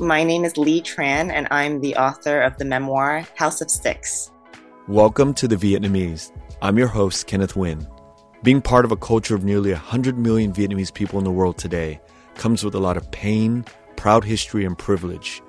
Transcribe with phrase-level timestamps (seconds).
[0.00, 4.32] My name is Ly Tran, and I'm the author of the memoir House of Sticks.
[4.88, 6.32] Welcome to The Vietnamese.
[6.60, 7.86] I'm your host, Kenneth Nguyen.
[8.42, 12.00] Being part of a culture of nearly 100 million Vietnamese people in the world today
[12.34, 13.64] comes with a lot of pain,
[13.94, 15.40] proud history, and privilege.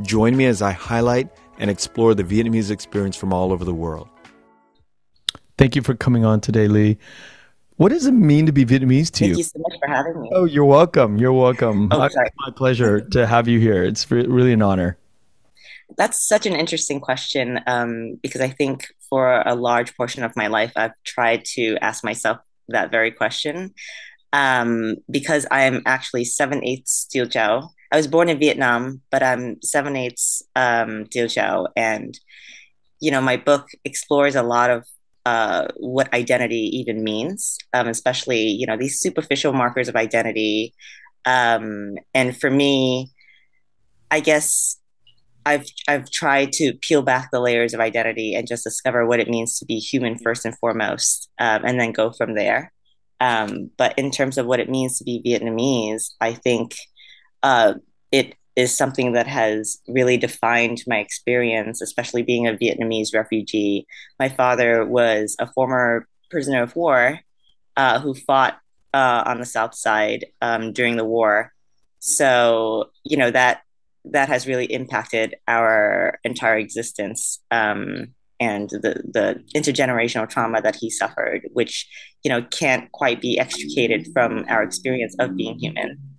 [0.00, 4.08] Join me as I highlight and explore the Vietnamese experience from all over the world.
[5.58, 6.96] Thank you for coming on today, Lee.
[7.80, 9.34] What does it mean to be Vietnamese to you?
[9.34, 9.44] Thank you?
[9.44, 10.30] so much for having me.
[10.34, 11.16] Oh, you're welcome.
[11.16, 11.88] You're welcome.
[11.90, 12.26] Oh, I- sorry.
[12.26, 13.82] It's my pleasure to have you here.
[13.84, 14.98] It's re- really an honor.
[15.96, 20.48] That's such an interesting question um, because I think for a large portion of my
[20.48, 22.36] life, I've tried to ask myself
[22.68, 23.72] that very question.
[24.34, 27.70] Um, because I'm actually 7 eighths Chau.
[27.90, 31.06] I was born in Vietnam, but I'm 7 eighths um.
[31.76, 32.20] And,
[33.00, 34.84] you know, my book explores a lot of
[35.26, 40.74] uh, what identity even means, um, especially, you know, these superficial markers of identity.
[41.24, 43.10] Um, and for me,
[44.10, 44.78] I guess
[45.46, 49.28] I've I've tried to peel back the layers of identity and just discover what it
[49.28, 52.72] means to be human first and foremost, um, and then go from there.
[53.20, 56.74] Um, but in terms of what it means to be Vietnamese, I think
[57.42, 57.74] uh,
[58.10, 63.86] it is something that has really defined my experience, especially being a Vietnamese refugee.
[64.18, 67.20] My father was a former prisoner of war
[67.78, 68.58] uh, who fought
[68.92, 71.54] uh, on the South Side um, during the war.
[72.00, 73.62] So you know that
[74.04, 80.90] that has really impacted our entire existence um, and the the intergenerational trauma that he
[80.90, 81.88] suffered, which
[82.24, 86.09] you know can't quite be extricated from our experience of being human.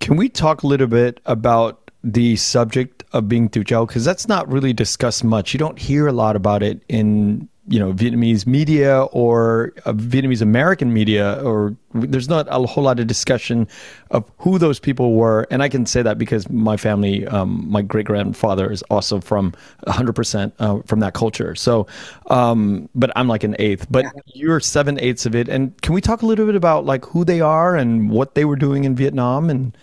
[0.00, 3.86] Can we talk a little bit about the subject of being Teochew?
[3.86, 5.52] Because that's not really discussed much.
[5.52, 10.40] You don't hear a lot about it in you know Vietnamese media or uh, Vietnamese
[10.40, 13.68] American media, or there's not a whole lot of discussion
[14.10, 15.46] of who those people were.
[15.50, 19.52] And I can say that because my family, um, my great grandfather is also from
[19.86, 21.54] 100% uh, from that culture.
[21.54, 21.86] So,
[22.28, 25.48] um, but I'm like an eighth, but you're seven eighths of it.
[25.48, 28.46] And can we talk a little bit about like who they are and what they
[28.46, 29.76] were doing in Vietnam and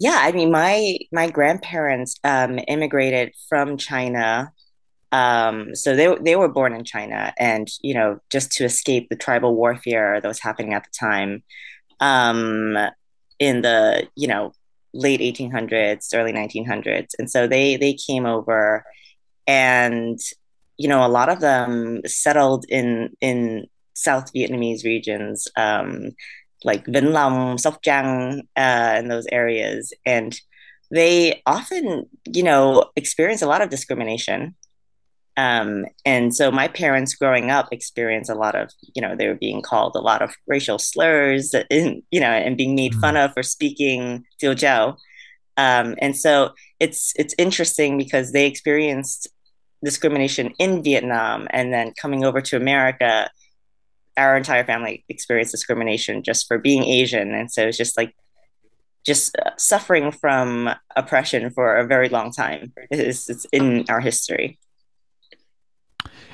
[0.00, 4.52] Yeah, I mean, my my grandparents um, immigrated from China.
[5.12, 9.16] Um, so they they were born in China, and you know, just to escape the
[9.16, 11.44] tribal warfare that was happening at the time,
[12.00, 12.76] um,
[13.40, 14.52] in the you know
[14.94, 18.84] late 1800s, early 1900s, and so they they came over,
[19.46, 20.18] and
[20.78, 25.48] you know, a lot of them settled in in South Vietnamese regions.
[25.56, 26.10] Um,
[26.64, 29.92] like Vĩnh Long, Sóc Trăng, uh, and those areas.
[30.04, 30.38] And
[30.90, 34.54] they often, you know, experience a lot of discrimination.
[35.36, 39.36] Um, and so my parents growing up experienced a lot of, you know, they were
[39.36, 43.32] being called a lot of racial slurs, and, you know, and being made fun of
[43.32, 44.96] for speaking Tiêu
[45.56, 49.28] Um, and so it's it's interesting because they experienced
[49.84, 53.30] discrimination in Vietnam and then coming over to America
[54.16, 57.34] our entire family experienced discrimination just for being Asian.
[57.34, 58.14] And so it's just like,
[59.06, 62.72] just uh, suffering from oppression for a very long time.
[62.90, 64.58] It's, it's in our history.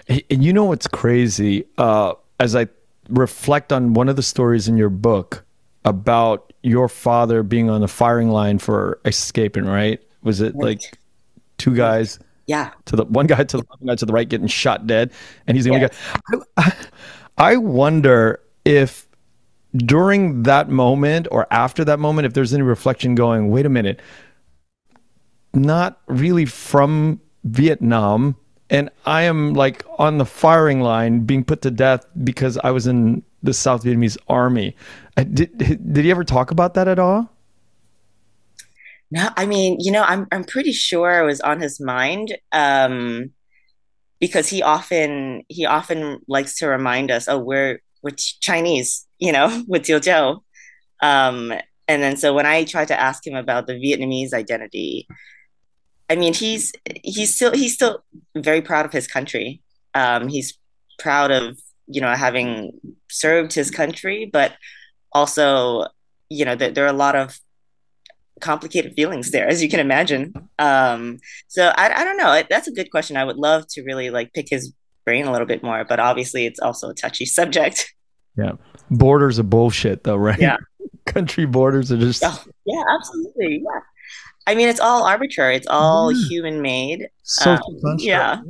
[0.08, 1.64] And you know what's crazy?
[1.78, 2.68] Uh, as I
[3.08, 5.44] reflect on one of the stories in your book
[5.84, 10.00] about your father being on the firing line for escaping, right?
[10.22, 10.64] Was it Right.
[10.80, 10.98] like
[11.58, 12.70] two guys Yeah.
[12.86, 15.12] to the one guy to the one guy to the right getting shot dead,
[15.46, 15.88] and he's the only Yeah.
[15.88, 16.38] guy.
[16.56, 16.72] I, I
[17.38, 19.06] wonder if
[19.76, 24.00] during that moment or after that moment, if there's any reflection going, wait a minute,
[25.54, 28.36] not really from Vietnam,
[28.70, 32.86] and I am like on the firing line being put to death because I was
[32.86, 34.74] in the South Vietnamese army.
[35.16, 37.30] Uh, Did did he ever talk about that at all?
[39.10, 42.36] No, I mean, you know, I'm I'm pretty sure it was on his mind.
[42.52, 43.32] Um,
[44.20, 49.62] because he often he often likes to remind us, oh, we're we're Chinese, you know,
[49.68, 50.00] with Jiu
[51.02, 51.52] Um,
[51.88, 55.06] and then so when I tried to ask him about the Vietnamese identity,
[56.08, 56.72] I mean, he's
[57.02, 58.04] he's still he's still
[58.36, 59.62] very proud of his country.
[59.94, 60.58] Um, he's
[60.98, 62.72] proud of you know having
[63.10, 64.52] served his country, but
[65.12, 65.86] also
[66.28, 67.38] you know there are a lot of
[68.40, 70.34] complicated feelings there, as you can imagine.
[70.58, 71.18] Um,
[71.48, 72.42] so I, I don't know.
[72.48, 73.16] That's a good question.
[73.16, 74.72] I would love to really like pick his
[75.04, 77.94] brain a little bit more, but obviously it's also a touchy subject.
[78.36, 78.52] Yeah,
[78.90, 80.38] borders are bullshit, though, right?
[80.38, 80.56] Yeah,
[81.06, 82.22] country borders are just.
[82.24, 83.62] Oh, yeah, absolutely.
[83.64, 83.80] Yeah,
[84.46, 85.56] I mean it's all arbitrary.
[85.56, 86.28] It's all yeah.
[86.28, 87.08] human made.
[87.22, 88.42] So um, yeah.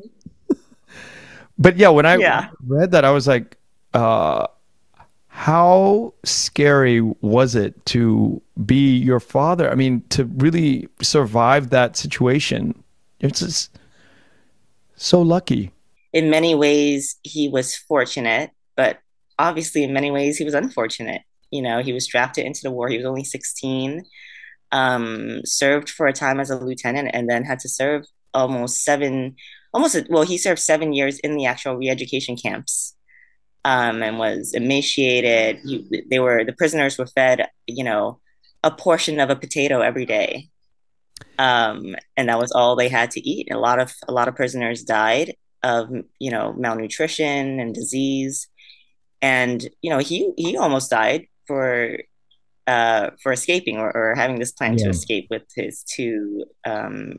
[1.59, 2.49] but yeah, when I yeah.
[2.67, 3.57] read that, I was like,
[3.95, 4.49] uh,
[5.37, 9.71] how scary was it to be your father?
[9.71, 12.83] I mean, to really survive that situation.
[13.21, 13.79] It's just
[14.95, 15.73] so lucky.
[16.15, 19.01] In many ways, he was fortunate, but
[19.39, 21.21] obviously, in many ways, he was unfortunate.
[21.51, 22.89] You know, he was drafted into the war.
[22.89, 24.07] He was only 16,
[24.73, 29.37] um, served for a time as a lieutenant, and then had to serve almost seven,
[29.75, 32.96] almost, well, he served seven years in the actual re education camps
[33.67, 35.59] um, and was emaciated.
[35.65, 38.21] He, they were the prisoners were fed, you know,
[38.63, 40.49] a portion of a potato every day,
[41.37, 43.49] um, and that was all they had to eat.
[43.51, 45.35] A lot of a lot of prisoners died
[45.65, 45.91] of
[46.21, 48.47] you know malnutrition and disease,
[49.21, 51.99] and you know he he almost died for
[52.69, 54.85] uh, for escaping or, or having this plan yeah.
[54.85, 57.19] to escape with his two um,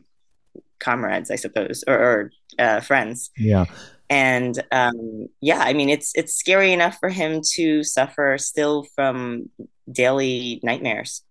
[0.78, 3.30] comrades, I suppose, or, or uh, friends.
[3.36, 3.66] Yeah
[4.10, 9.48] and um, yeah i mean it's it's scary enough for him to suffer still from
[9.90, 11.22] daily nightmares.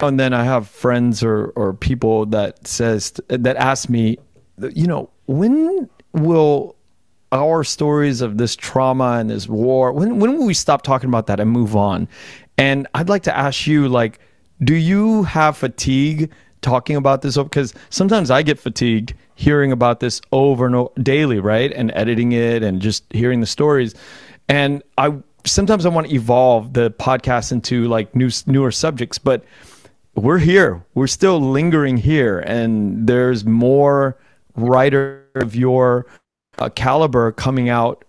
[0.00, 4.18] And then i have friends or or people that says that ask me
[4.72, 6.76] you know when will
[7.32, 11.26] our stories of this trauma and this war when when will we stop talking about
[11.26, 12.08] that and move on?
[12.58, 14.18] And i'd like to ask you like
[14.62, 16.30] do you have fatigue
[16.60, 17.36] talking about this?
[17.36, 21.72] Because sometimes i get fatigued hearing about this over and over daily, right?
[21.72, 23.94] And editing it and just hearing the stories.
[24.48, 25.14] And I
[25.46, 29.42] sometimes I want to evolve the podcast into like new newer subjects, but
[30.14, 30.84] we're here.
[30.94, 34.18] We're still lingering here, and there's more
[34.56, 36.06] writer of your
[36.58, 38.04] uh, caliber coming out.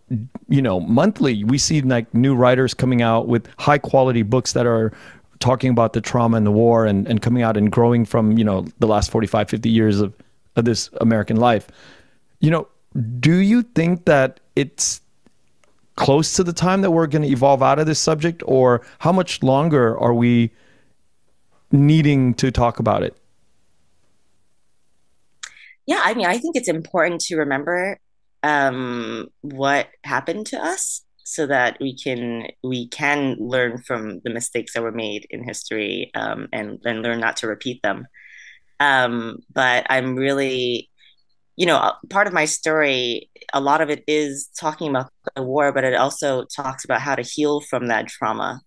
[0.50, 1.46] You know, monthly.
[1.46, 4.92] We see like new writers coming out with high quality books that are
[5.40, 8.44] talking about the trauma and the war and, and coming out and growing from you
[8.44, 10.14] know the last 45 50 years of
[10.56, 11.68] of this American life.
[12.40, 12.68] You know,
[13.20, 15.02] do you think that it's
[15.96, 19.12] close to the time that we're going to evolve out of this subject, or how
[19.12, 20.52] much longer are we
[21.72, 23.16] needing to talk about it?
[25.86, 28.00] Yeah, I mean, I think it's important to remember
[28.44, 34.74] um, what happened to us so that we can we can learn from the mistakes
[34.74, 38.06] that were made in history um, and and learn not to repeat them.
[38.82, 40.90] Um, but I'm really,
[41.56, 45.72] you know, part of my story, a lot of it is talking about the war,
[45.72, 48.60] but it also talks about how to heal from that trauma.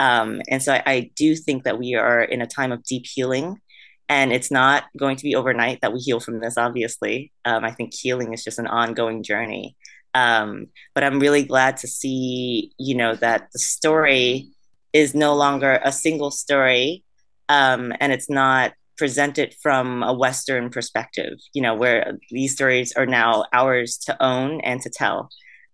[0.00, 3.06] Um, and so I, I do think that we are in a time of deep
[3.06, 3.60] healing.
[4.08, 7.30] And it's not going to be overnight that we heal from this, obviously.
[7.44, 9.76] Um, I think healing is just an ongoing journey.
[10.14, 10.66] Um,
[10.96, 14.48] but I'm really glad to see, you know, that the story
[14.92, 17.04] is no longer a single story
[17.48, 23.06] um, and it's not presented from a Western perspective, you know, where these stories are
[23.06, 25.30] now ours to own and to tell.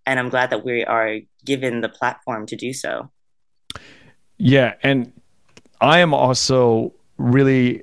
[0.07, 3.11] And I'm glad that we are given the platform to do so.
[4.39, 4.75] Yeah.
[4.85, 5.13] And
[5.81, 7.83] I am also really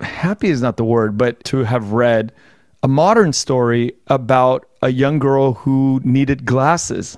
[0.00, 2.32] happy is not the word, but to have read
[2.82, 7.16] a modern story about a young girl who needed glasses,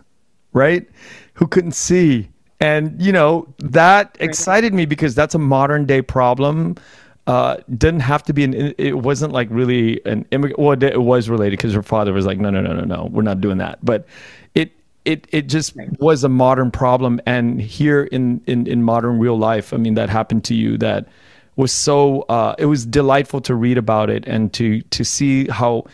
[0.53, 0.87] right?
[1.33, 2.29] Who couldn't see.
[2.61, 6.77] And, you know, that excited me because that's a modern day problem
[7.27, 8.75] uh, didn't have to be an.
[8.79, 10.59] It wasn't like really an immigrant.
[10.59, 13.23] Well, it was related because her father was like, no, no, no, no, no, we're
[13.23, 13.79] not doing that.
[13.85, 14.07] But
[14.55, 14.73] it
[15.05, 19.73] it it just was a modern problem, and here in in in modern real life,
[19.73, 20.77] I mean, that happened to you.
[20.79, 21.07] That
[21.55, 22.23] was so.
[22.23, 25.85] Uh, it was delightful to read about it and to to see how.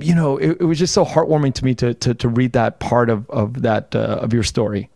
[0.00, 2.78] You know, it, it was just so heartwarming to me to to to read that
[2.80, 4.90] part of of that uh, of your story.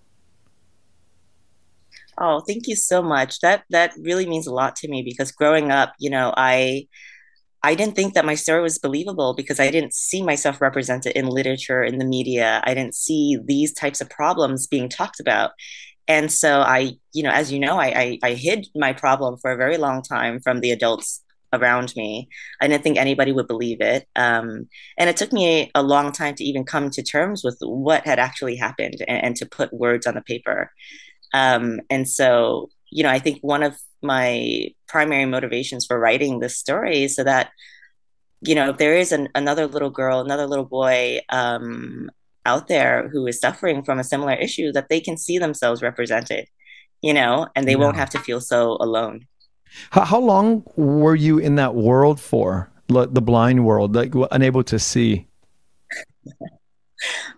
[2.19, 3.41] Oh, thank you so much.
[3.41, 6.87] That that really means a lot to me because growing up, you know, I
[7.63, 11.27] I didn't think that my story was believable because I didn't see myself represented in
[11.27, 12.61] literature, in the media.
[12.65, 15.53] I didn't see these types of problems being talked about.
[16.09, 19.53] And so I, you know, as you know, I, I, I hid my problem for
[19.53, 22.29] a very long time from the adults around me.
[22.61, 24.09] I didn't think anybody would believe it.
[24.17, 28.07] Um, and it took me a, long time to even come to terms with what
[28.07, 30.71] had actually happened and, and to put words on the paper.
[31.33, 36.59] Um, and so, you know, I think one of my primary motivations for writing this
[36.59, 37.51] story is so that,
[38.41, 42.11] you know, if there is an, another little girl, another little boy um,
[42.45, 46.49] out there who is suffering from a similar issue, that they can see themselves represented,
[47.01, 47.79] you know, and they yeah.
[47.79, 49.27] won't have to feel so alone.
[49.91, 54.79] How, how long were you in that world for, the blind world, like unable to
[54.79, 55.27] see?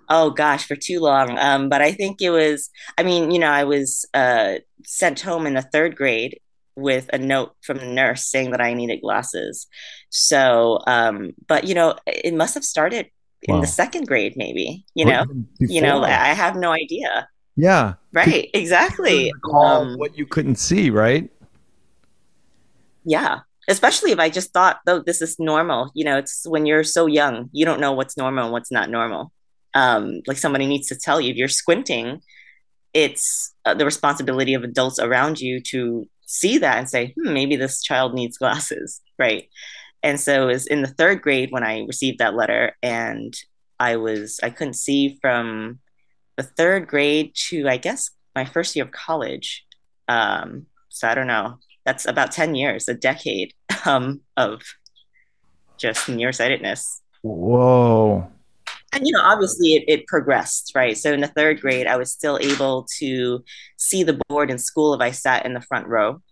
[0.09, 1.38] oh gosh, for too long.
[1.38, 5.47] Um, but I think it was, I mean, you know, I was uh, sent home
[5.47, 6.40] in the third grade
[6.76, 9.66] with a note from the nurse saying that I needed glasses.
[10.11, 13.11] So, um, but you know, it must have started
[13.42, 13.61] in wow.
[13.61, 14.85] the second grade, maybe.
[14.94, 15.25] You know,
[15.59, 17.28] you know, I have no idea.
[17.56, 17.94] Yeah.
[18.12, 18.50] Right.
[18.54, 19.33] Exactly.
[19.52, 21.30] Um, what you couldn't see, right?
[23.04, 23.40] Yeah.
[23.68, 25.90] Especially if I just thought, though, this is normal.
[25.94, 28.90] You know, it's when you're so young, you don't know what's normal and what's not
[28.90, 29.33] normal.
[29.75, 32.21] Um, like somebody needs to tell you if you're squinting,
[32.93, 37.57] it's uh, the responsibility of adults around you to see that and say, hmm, maybe
[37.57, 39.49] this child needs glasses, right?
[40.02, 43.35] And so it was in the third grade when I received that letter, and
[43.81, 45.81] I was I couldn't see from
[46.37, 49.64] the third grade to I guess my first year of college.
[50.07, 51.59] Um, so I don't know.
[51.87, 53.54] That's about ten years, a decade
[53.87, 54.61] um, of
[55.78, 57.00] just nearsightedness.
[57.23, 58.31] Whoa
[58.94, 60.96] and you know obviously it, it, progressed right?
[60.96, 63.44] So in the third grade i was still able to
[63.76, 66.22] see the board in school if i sat in the front row.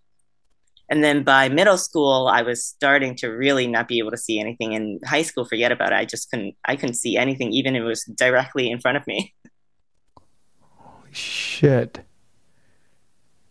[0.88, 4.38] And then by middle school i was starting to really not be able to see
[4.38, 5.96] anything in high school forget about it.
[5.96, 9.06] I just couldn't i couldn't see anything even if it was directly in front of
[9.06, 9.34] me.
[10.76, 12.00] Holy shit.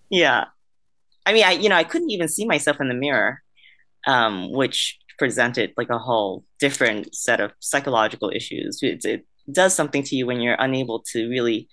[0.10, 0.46] Yeah.
[1.26, 3.42] I mean i you know i couldn't even see myself in the mirror
[4.08, 8.80] um, which presented like a whole different set of psychological issues.
[8.82, 11.70] It, it does something to you when you're unable to really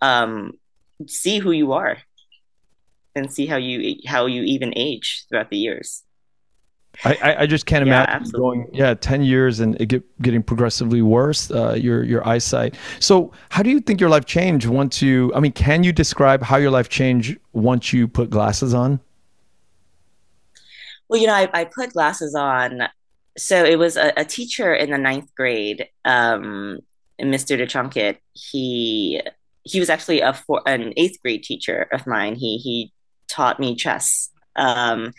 [0.00, 0.52] um,
[1.08, 1.98] see who you are
[3.16, 6.04] and see how you how you even age throughout the years.
[7.04, 8.56] I, I just can't yeah, imagine absolutely.
[8.58, 13.30] going yeah 10 years and it get, getting progressively worse uh, your your eyesight so
[13.50, 16.56] how do you think your life changed once you i mean can you describe how
[16.56, 18.98] your life changed once you put glasses on
[21.08, 22.82] well, you know, I, I put glasses on.
[23.36, 26.80] So it was a, a teacher in the ninth grade, um,
[27.20, 27.58] Mr.
[27.58, 28.18] DeChunkett.
[28.32, 29.22] He
[29.62, 32.34] he was actually a for, an eighth grade teacher of mine.
[32.34, 32.92] He he
[33.28, 34.30] taught me chess.
[34.56, 35.12] Um,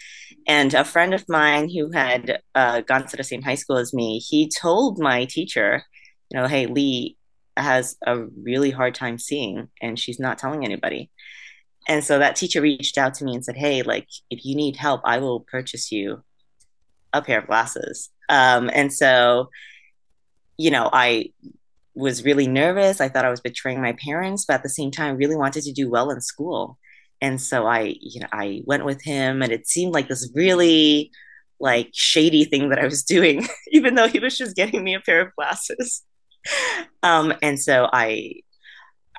[0.47, 3.93] and a friend of mine who had uh, gone to the same high school as
[3.93, 5.83] me, he told my teacher,
[6.29, 7.15] you know, hey, Ly
[7.55, 11.09] has a really hard time seeing, and she's not telling anybody.
[11.87, 14.75] And so that teacher reached out to me and said, Hey, like, if you need
[14.75, 16.23] help, I will purchase you
[17.13, 18.09] a pair of glasses.
[18.29, 19.49] Um, and so,
[20.57, 21.31] you know, I
[21.95, 23.01] was really nervous.
[23.01, 25.73] I thought I was betraying my parents, but at the same time, really wanted to
[25.73, 26.77] do well in school.
[27.21, 31.11] And so I, you know, I went with him and it seemed like this really
[31.59, 35.01] like shady thing that I was doing, even though he was just getting me a
[35.01, 36.03] pair of glasses.
[37.03, 38.35] Um, and so I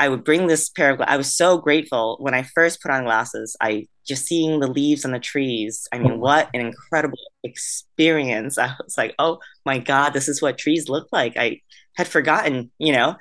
[0.01, 3.05] I would bring this pair of I was so grateful when I first put on
[3.05, 3.55] glasses.
[3.61, 5.87] I just seeing the leaves on the trees.
[5.93, 8.57] I mean, what an incredible experience.
[8.59, 11.37] I was like, oh my God, this is what trees look like.
[11.37, 11.61] I
[11.97, 13.17] had forgotten, you know?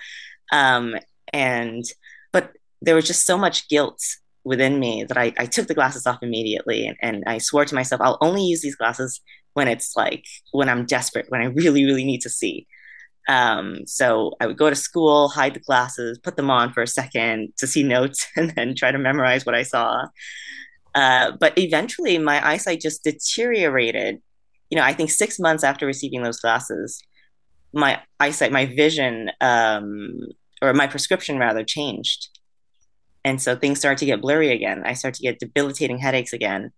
[0.54, 0.96] Um,
[1.34, 1.84] and,
[2.32, 4.02] but there was just so much guilt
[4.46, 6.88] within me that I, I took the glasses off immediately.
[6.88, 9.20] And, and I swore to myself, I'll only use these glasses
[9.54, 12.68] when it's like, when I'm desperate, when I really, really need to see.
[13.30, 16.88] Um, so I would go to school, hide the glasses, put them on for a
[16.88, 20.08] second to see notes, and then try to memorize what I saw.
[20.96, 24.20] Uh, but eventually, my eyesight just deteriorated.
[24.72, 27.02] You know, I think six months after receiving those glasses,
[27.72, 30.20] my eyesight, my vision, um,
[30.62, 32.30] or my prescription rather, changed.
[33.24, 34.82] And so things started to get blurry again.
[34.86, 36.72] I started to get debilitating headaches again.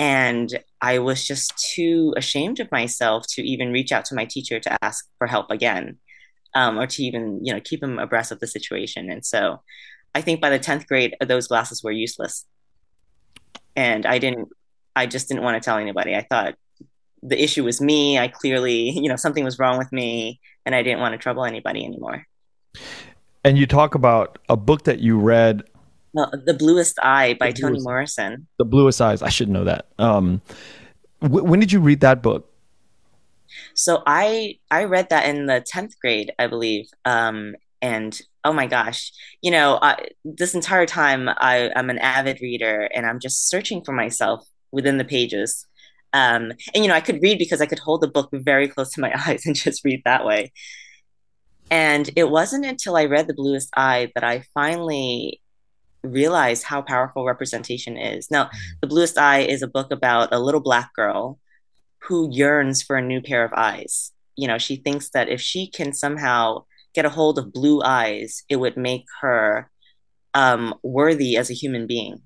[0.00, 4.58] And I was just too ashamed of myself to even reach out to my teacher
[4.58, 5.98] to ask for help again,
[6.54, 9.10] um, or to even, you know, keep him abreast of the situation.
[9.10, 9.60] And so
[10.14, 12.46] I think by the 10th grade, those glasses were useless.
[13.76, 14.48] And I didn't,
[14.96, 16.16] I just didn't want to tell anybody.
[16.16, 16.54] I thought
[17.22, 18.18] the issue was me.
[18.18, 21.44] I clearly, you know, something was wrong with me and I didn't want to trouble
[21.44, 22.26] anybody anymore.
[23.44, 25.64] And you talk about a book that you read
[26.14, 28.46] the Bluest Eye by Toni Morrison.
[28.58, 29.22] The Bluest Eyes.
[29.22, 29.86] I should know that.
[29.98, 30.40] Um,
[31.20, 32.52] wh- when did you read that book?
[33.74, 36.86] So I I read that in the tenth grade, I believe.
[37.04, 39.12] Um, and oh my gosh,
[39.42, 43.82] you know, I, this entire time I, I'm an avid reader and I'm just searching
[43.84, 45.66] for myself within the pages.
[46.12, 48.90] Um, and you know, I could read because I could hold the book very close
[48.92, 50.52] to my eyes and just read that way.
[51.70, 55.39] And it wasn't until I read The Bluest Eye that I finally
[56.02, 58.30] realized how powerful representation is.
[58.30, 61.38] Now, The Bluest Eye is a book about a little black girl
[62.02, 64.12] who yearns for a new pair of eyes.
[64.36, 66.64] You know, she thinks that if she can somehow
[66.94, 69.70] get a hold of blue eyes, it would make her
[70.34, 72.22] um, worthy as a human being.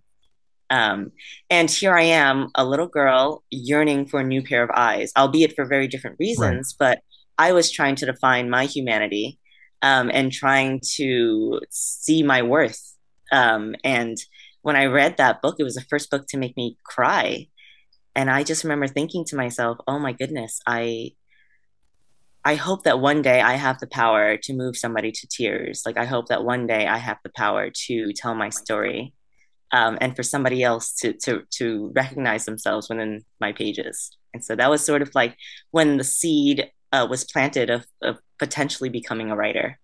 [0.71, 1.13] Um,
[1.51, 5.55] and here I am, a little girl yearning for a new pair of eyes, albeit
[5.55, 6.97] for very different reasons, right.
[6.97, 7.03] but
[7.39, 9.39] I was trying to define my humanity
[9.83, 12.94] um, and trying to see my worth.
[13.35, 14.17] Um, and
[14.63, 17.49] when I read that book, it was the first book to make me cry.
[18.15, 21.13] And I just remember thinking to myself, oh my goodness, I
[22.47, 25.83] I hope that one day I have the power to move somebody to tears.
[25.87, 29.15] Like I hope that one day I have the power to tell my story,
[29.73, 34.17] um, and for somebody else to to to recognize themselves within my pages.
[34.33, 35.37] And so that was sort of like
[35.71, 39.81] when the seed uh, was planted of, of potentially becoming a writer.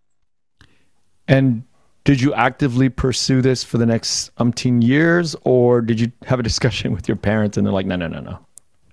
[1.26, 1.64] And
[2.04, 6.42] did you actively pursue this for the next umpteen years, or did you have a
[6.42, 8.38] discussion with your parents and they're like, no, no, no, no?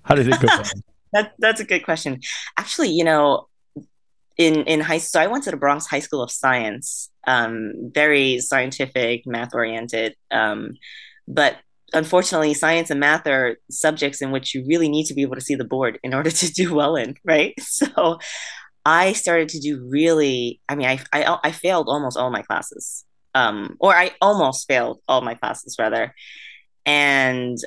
[0.02, 0.48] How did it go?
[1.12, 2.20] that, that's a good question.
[2.56, 3.46] Actually, you know,
[4.36, 8.38] in in high so I went to the Bronx High School of Science, um, very
[8.38, 10.14] scientific, math oriented.
[10.30, 10.76] Um,
[11.26, 11.56] but
[11.92, 15.40] unfortunately, science and math are subjects in which you really need to be able to
[15.40, 17.54] see the board in order to do well in, right?
[17.60, 18.18] So
[18.88, 20.60] I started to do really.
[20.68, 23.04] I mean, I I, I failed almost all my classes,
[23.34, 26.14] um, or I almost failed all my classes rather,
[26.86, 27.58] and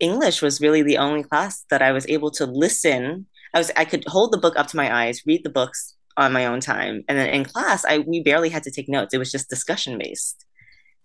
[0.00, 3.84] English was really the only class that I was able to listen I was I
[3.84, 7.04] could hold the book up to my eyes, read the books on my own time,
[7.08, 9.14] and then in class, I we barely had to take notes.
[9.14, 10.44] It was just discussion based.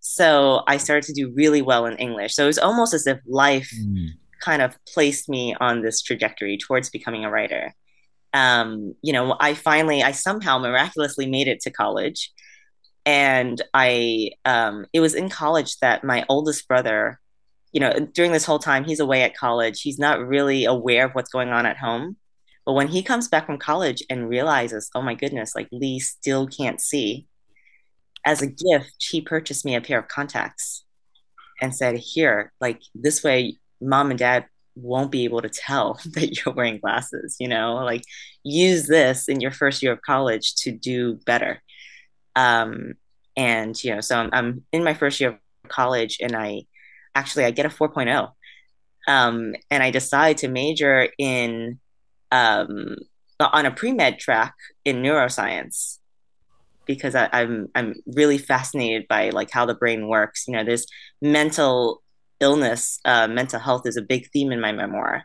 [0.02, 2.34] So I started to do really well in English.
[2.34, 4.08] So it was almost as if life mm.
[4.42, 7.76] kind of placed me on this trajectory towards becoming a writer.
[8.34, 12.32] Um, you know, I finally, I somehow miraculously made it to college,
[13.06, 17.20] and I, um, it was in college that my oldest brother,
[17.72, 19.82] you know, during this whole time, he's away at college.
[19.82, 22.18] He's not really aware of what's going on at home.
[22.65, 26.46] But when he comes back from college and realizes, oh my goodness, like Ly still
[26.46, 27.26] can't see,
[28.26, 30.84] as a gift, he purchased me a pair of contacts
[31.62, 34.46] and said, Here, like this way, mom and dad
[34.82, 38.04] won't be able to tell that you're wearing glasses, you know, like
[38.44, 41.62] use this in your first year of college to do better.
[42.36, 42.94] Um,
[43.36, 45.38] and, you know, so I'm, I'm in my first year of
[45.70, 46.63] college and I
[47.15, 48.32] actually, I get a 4.0.
[49.08, 51.80] Um, and I decide to major in
[52.32, 52.96] um,
[53.39, 54.54] on a pre med track
[54.86, 55.98] in neuroscience
[56.86, 60.46] because I, I'm I'm really fascinated by like how the brain works.
[60.48, 60.86] You know, there's
[61.22, 62.02] mental
[62.39, 65.23] illness, uh, mental health is a big theme in my memoir.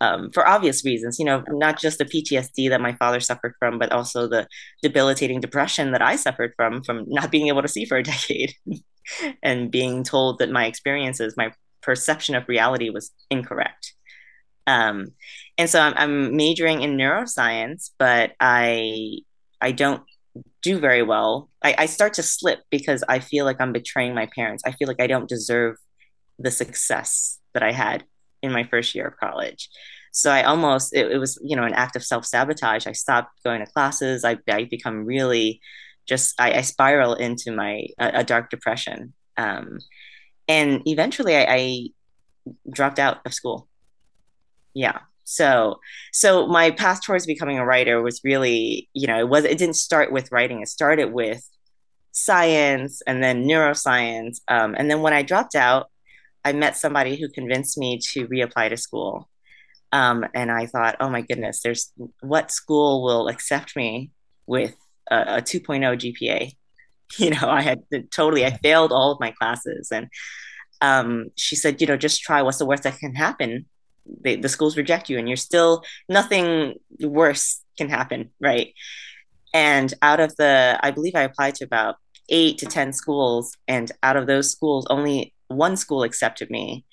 [0.00, 3.78] Um, for obvious reasons, you know, not just the PTSD that my father suffered from,
[3.78, 4.46] but also the
[4.82, 8.54] debilitating depression that I suffered from, from not being able to see for a decade
[9.42, 13.94] and being told that my experiences, my perception of reality was incorrect.
[14.66, 15.12] Um,
[15.58, 19.18] and so I'm, I'm majoring in neuroscience, but I
[19.60, 20.02] I don't
[20.62, 21.48] do very well.
[21.62, 24.62] I, I start to slip because I feel like I'm betraying my parents.
[24.66, 25.76] I feel like I don't deserve
[26.38, 28.04] the success that I had
[28.42, 29.68] in my first year of college.
[30.12, 32.86] So I almost it, it was you know an act of self sabotage.
[32.86, 34.24] I stopped going to classes.
[34.24, 35.60] I I become really
[36.06, 39.14] just I, I spiral into my a, a dark depression.
[39.36, 39.78] Um,
[40.48, 41.88] and eventually I, I
[42.70, 43.68] dropped out of school
[44.74, 45.80] yeah so
[46.12, 49.76] so my path towards becoming a writer was really you know it was it didn't
[49.76, 51.48] start with writing it started with
[52.12, 55.90] science and then neuroscience um, and then when i dropped out
[56.44, 59.28] i met somebody who convinced me to reapply to school.
[59.92, 64.10] Um, and i thought oh my goodness there's what school will accept me
[64.44, 64.74] with
[65.08, 66.52] a, a 2.0 gpa
[67.18, 69.90] you know i had totally i failed all of my classes.
[69.92, 70.08] And
[70.80, 73.66] um, she said you know just try what's the worst that can happen.
[74.20, 78.74] They, the schools reject you and you're still nothing worse can happen right?
[79.52, 81.96] And out of the i believe i applied to about
[82.28, 86.84] eight to ten schools and out of those schools only one school accepted me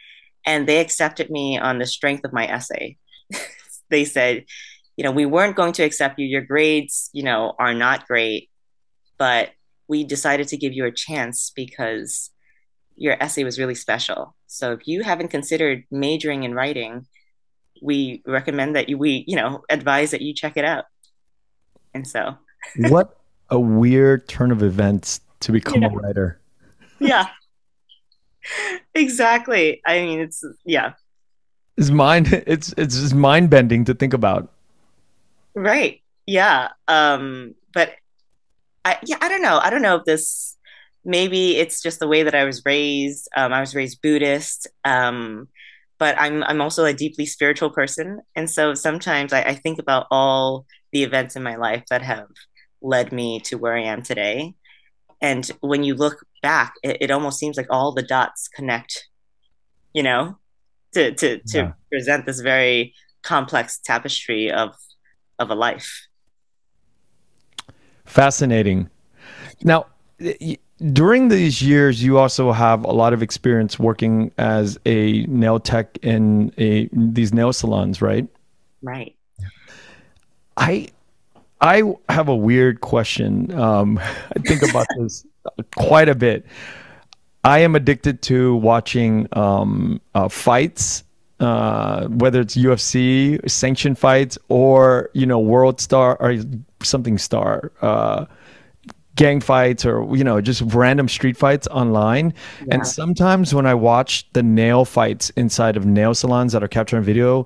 [0.46, 2.98] and they accepted me on the strength of my essay
[3.90, 4.46] they said
[4.98, 8.50] you know we weren't going to accept you your grades you know are not great
[9.18, 9.52] but
[9.88, 12.32] we decided to give you a chance because
[12.96, 14.36] your essay was really special.
[14.48, 17.06] So if you haven't considered majoring in writing,
[17.82, 20.86] we recommend that you we you know advise that you check it out.
[21.94, 22.38] And so
[22.78, 23.18] what
[23.50, 25.90] a weird turn of events to become yeah.
[25.90, 26.40] a writer.
[27.00, 27.28] Yeah.
[28.94, 29.82] Exactly.
[29.86, 30.94] I mean, it's yeah.
[31.78, 34.52] It's mind it's it's just mind bending to think about.
[35.56, 36.02] Right.
[36.26, 36.70] Yeah.
[36.88, 37.94] Um but
[38.86, 39.60] I yeah, I don't know.
[39.62, 40.58] I don't know if this
[41.04, 43.28] maybe it's just the way that I was raised.
[43.36, 44.68] Um I was raised Buddhist.
[44.84, 45.48] Um
[45.98, 48.22] but I'm I'm also a deeply spiritual person.
[48.36, 52.28] And so sometimes I, I think about all the events in my life that have
[52.82, 54.56] led me to where I am today.
[55.22, 59.08] And when you look back, it, it almost seems like all the dots connect,
[59.94, 60.38] you know,
[60.94, 61.72] to to to yeah.
[61.92, 64.76] present this very complex tapestry of
[65.40, 66.08] of a life.
[68.06, 68.90] Fascinating.
[69.64, 69.86] Now,
[70.92, 75.98] during these years, you also have a lot of experience working as a nail tech
[76.02, 78.28] in a these nail salons, right?
[78.82, 79.16] Right.
[80.58, 80.88] I
[81.62, 83.54] I have a weird question.
[83.54, 84.00] Um,
[84.36, 85.26] I think about this
[85.76, 86.46] quite a bit.
[87.44, 91.04] I am addicted to watching um, uh, fights,
[91.40, 96.36] uh, whether it's UFC sanctioned fights or you know World Star or
[96.84, 97.72] something Star.
[97.82, 98.26] Uh,
[99.16, 102.76] gang fights or you know just random street fights online yeah.
[102.76, 106.96] and sometimes when i watch the nail fights inside of nail salons that are captured
[106.96, 107.46] on video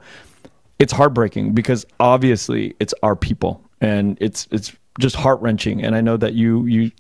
[0.78, 5.84] it's heartbreaking because obviously it's our people and it's it's just heart wrenching.
[5.84, 6.92] And I know that you you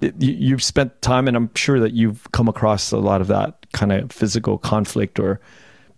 [0.00, 3.92] you've spent time, and I'm sure that you've come across a lot of that kind
[3.92, 5.40] of physical conflict or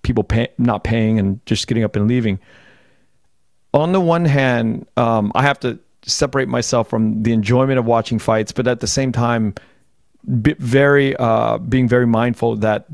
[0.03, 2.38] people pay, not paying and just getting up and leaving.
[3.74, 8.18] On the one hand, um, I have to separate myself from the enjoyment of watching
[8.18, 9.55] fights, but at the same time,
[10.42, 12.87] be very uh, being very mindful that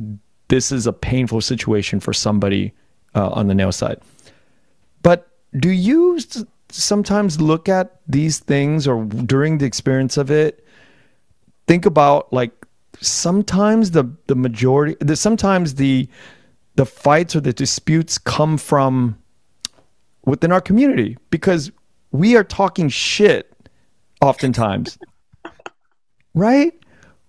[0.48, 2.72] this is a painful situation for somebody
[3.14, 4.00] uh, on the nail side.
[5.02, 5.28] But
[5.58, 6.18] do you
[6.68, 10.66] sometimes look at these things or during the experience of it
[11.66, 12.52] think about like
[13.00, 16.08] sometimes the the majority the sometimes the
[16.76, 19.18] the fights or the disputes come from
[20.24, 21.72] within our community because
[22.12, 23.52] we are talking shit
[24.20, 24.98] oftentimes.
[26.34, 26.74] Right?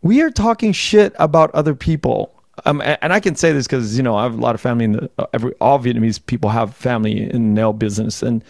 [0.02, 2.44] We are talking shit about other people.
[2.66, 4.84] Um, and I can say this because you know I have a lot of family
[4.84, 8.44] in the every all Vietnamese people have family in the nail business, and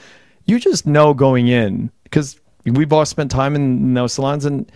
[0.47, 4.71] you just know going in because we've all spent time in nail salons and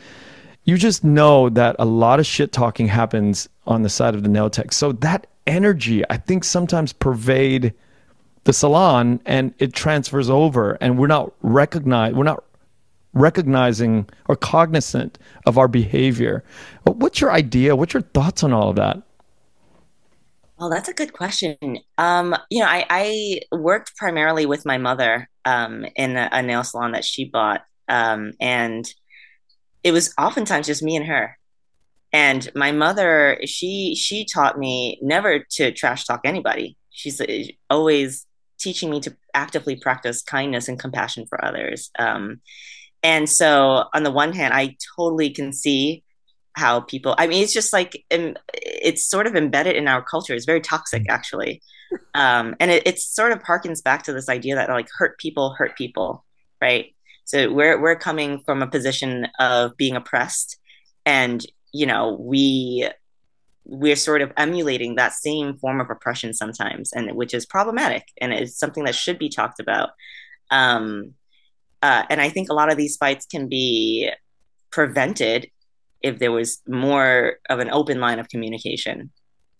[0.65, 4.29] you just know that a lot of shit talking happens on the side of the
[4.29, 4.71] nail tech.
[4.73, 7.73] So that energy, I think, sometimes pervade
[8.43, 12.43] the salon and it transfers over, and we're not recognize we're not
[13.13, 16.43] recognizing or cognizant of our behavior.
[16.83, 17.75] What's your idea?
[17.75, 19.01] What's your thoughts on all of that?
[20.57, 21.57] Well, that's a good question.
[21.97, 26.63] Um, you know, I, I worked primarily with my mother um, in a, a, nail
[26.63, 28.91] salon that she bought, um, and
[29.83, 31.37] it was oftentimes just me and her.
[32.13, 36.77] And my mother, she she taught me never to trash talk anybody.
[36.89, 38.25] She's uh, always
[38.59, 41.89] teaching me to actively practice kindness and compassion for others.
[41.97, 42.41] Um,
[43.03, 46.03] and so, on the one hand, I totally can see
[46.53, 48.03] how people i mean it's just like
[48.83, 50.33] it's sort of embedded in our culture.
[50.33, 51.09] It's very toxic mm.
[51.09, 51.61] actually.
[52.13, 55.55] Um, and it, it sort of harkens back to this idea that like hurt people
[55.57, 56.25] hurt people
[56.61, 56.93] right?
[57.25, 60.57] So we're we're coming from a position of being oppressed.
[61.05, 62.89] And you know we
[63.65, 68.33] we're sort of emulating that same form of oppression sometimes and which is problematic and
[68.33, 69.91] it's something that should be talked about.
[70.49, 71.13] Um,
[71.81, 74.09] uh, and i think a lot of these fights can be
[74.69, 75.49] prevented
[76.01, 79.11] if there was more of an open line of communication,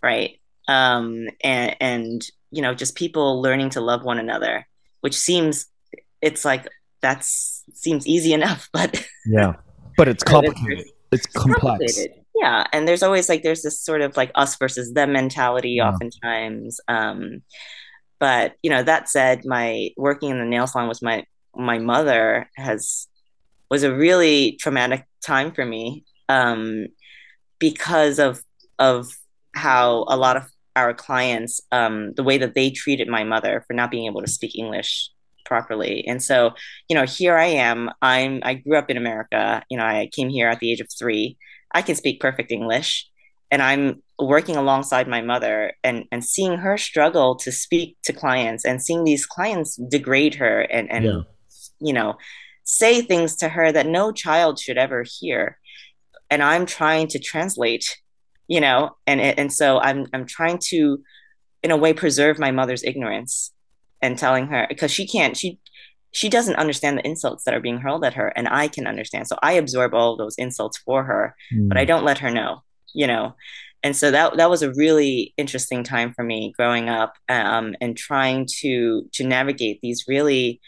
[0.02, 0.40] right?
[0.68, 4.68] Um, and, and you know, just people learning to love one another,
[5.02, 5.68] which seems
[6.22, 6.68] it's like
[7.02, 9.54] that's seems easy enough, but yeah,
[9.98, 10.88] but it's complicated.
[11.12, 11.62] it's, complex.
[11.62, 12.12] Complicated.
[12.36, 15.90] Yeah, and there's always like there's this sort of like us versus them mentality, yeah.
[15.90, 16.80] oftentimes.
[16.88, 17.44] Um,
[18.20, 21.26] but you know, that said, my working in the nail salon with my
[21.56, 23.08] my mother has
[23.70, 26.88] was a really traumatic time for me um,
[27.60, 28.42] because of
[28.80, 29.12] of
[29.54, 30.44] how a lot of
[30.76, 34.32] our clients, um, the way that they treated my mother for not being able to
[34.32, 35.10] speak English
[35.46, 36.06] properly.
[36.08, 36.52] And so,
[36.88, 37.90] you know, here I am.
[38.02, 39.64] I'm I grew up in America.
[39.70, 41.38] You know, I came here at the age of three.
[41.74, 43.10] I can speak perfect English,
[43.52, 48.64] and I'm working alongside my mother and and seeing her struggle to speak to clients
[48.64, 51.22] and seeing these clients degrade her and and yeah.
[51.80, 52.16] you know
[52.64, 55.58] say things to her that no child should ever hear
[56.32, 57.86] and I'm trying to translate,
[58.48, 61.04] you know, and and so I'm I'm trying to,
[61.62, 63.52] in a way, preserve my mother's ignorance
[64.02, 65.60] and telling her because she can't she
[66.12, 69.28] she doesn't understand the insults that are being hurled at her and i can understand
[69.28, 71.68] so i absorb all those insults for her mm.
[71.68, 72.64] but i don't let her know
[72.94, 73.36] you know
[73.84, 77.98] and so that that was a really interesting time for me growing up um, and
[77.98, 80.60] trying to to navigate these really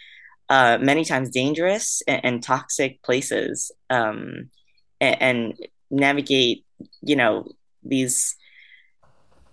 [0.50, 4.50] uh, many times dangerous and, and toxic places um,
[5.04, 6.66] and, and, navigate
[7.04, 7.46] you know
[7.84, 8.36] these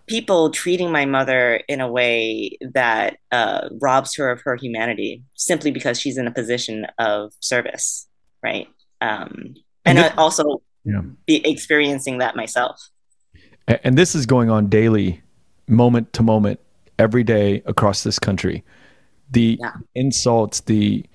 [0.07, 5.71] people treating my mother in a way that uh, robs her of her humanity simply
[5.71, 8.09] because she's in a position of service
[8.43, 8.69] right
[9.03, 11.03] um, and, and also yeah.
[11.27, 12.81] be experiencing that myself
[13.85, 15.23] and this is going on daily,
[15.69, 16.61] moment to moment,
[16.99, 18.65] every day across this country.
[19.31, 19.73] The yeah.
[19.95, 21.07] insults, the,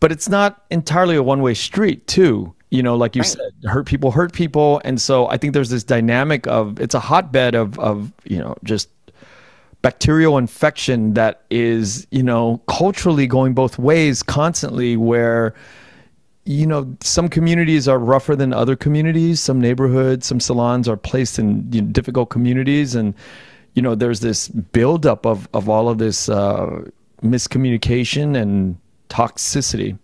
[0.00, 2.53] but it's not entirely a one way street, too.
[2.74, 3.28] You know, like you right.
[3.28, 4.80] said, hurt people hurt people.
[4.84, 8.56] And so I think there's this dynamic of it's a hotbed of, of, you know,
[8.64, 8.88] just
[9.80, 15.54] bacterial infection that is, you know, culturally going both ways constantly where,
[16.46, 19.38] you know, some communities are rougher than other communities.
[19.38, 23.14] Some neighborhoods, some salons are placed in you know, difficult communities, and
[23.74, 26.82] you know, there's this buildup of of all of this uh,
[27.22, 28.76] miscommunication and
[29.08, 29.96] toxicity.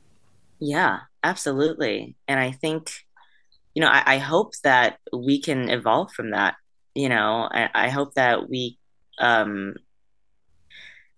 [0.61, 2.17] Yeah, absolutely.
[2.29, 2.93] And I think,
[3.75, 6.57] you know, I, I hope that we can evolve from that.
[6.95, 8.79] You know, I, I hope that we
[9.21, 9.75] um,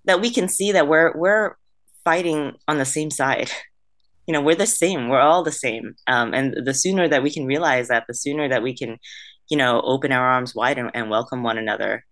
[0.05, 1.57] that we can see that we're we're
[2.05, 3.51] fighting on the same side
[4.27, 7.31] you know we're the same we're all the same um, and the sooner that we
[7.31, 8.99] can realize that the sooner that we can
[9.49, 12.05] you know open our arms wide and, and welcome one another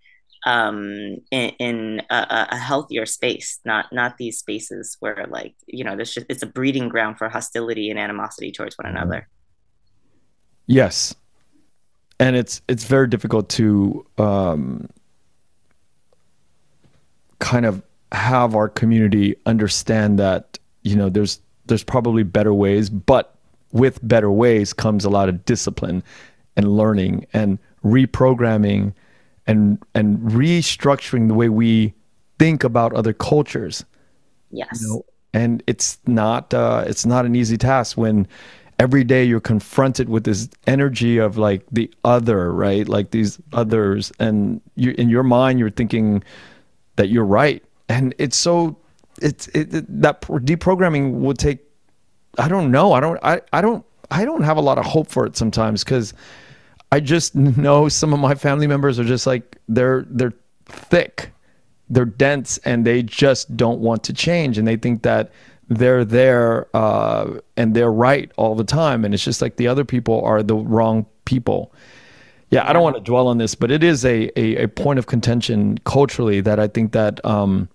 [0.47, 5.97] um, in, in a, a, healthier space not not these spaces where like you know
[5.97, 9.29] there's just it's a breeding ground for hostility and animosity towards one another.
[10.67, 11.15] Yes.
[12.19, 14.89] And it's it's very difficult to um,
[17.41, 23.35] kind of have our community understand that you know there's there's probably better ways, but
[23.73, 26.03] with better ways comes a lot of discipline
[26.57, 28.93] and learning and reprogramming
[29.47, 31.95] and and restructuring the way we
[32.39, 33.85] think about other cultures.
[34.51, 34.81] Yes.
[34.81, 35.05] You know?
[35.33, 38.27] And it's not uh, it's not an easy task when
[38.79, 42.89] every day you're confronted with this energy of like the other, right?
[42.89, 46.25] Like these others, and you in your mind you're thinking
[46.97, 48.77] that you're right, and it's so
[49.21, 51.59] it's it, it, that deprogramming will take
[52.39, 55.09] i don't know i don't I, I don't i don't have a lot of hope
[55.09, 56.15] for it sometimes because
[56.93, 60.35] i just know some of my family members are just like they're they're
[60.67, 61.33] thick
[61.89, 65.33] they're dense and they just don't want to change and they think that
[65.73, 69.85] they're there uh, and they're right all the time and it's just like the other
[69.85, 71.73] people are the wrong people
[72.51, 74.99] yeah i don't want to dwell on this but it is a, a, a point
[74.99, 77.69] of contention culturally that i think that um,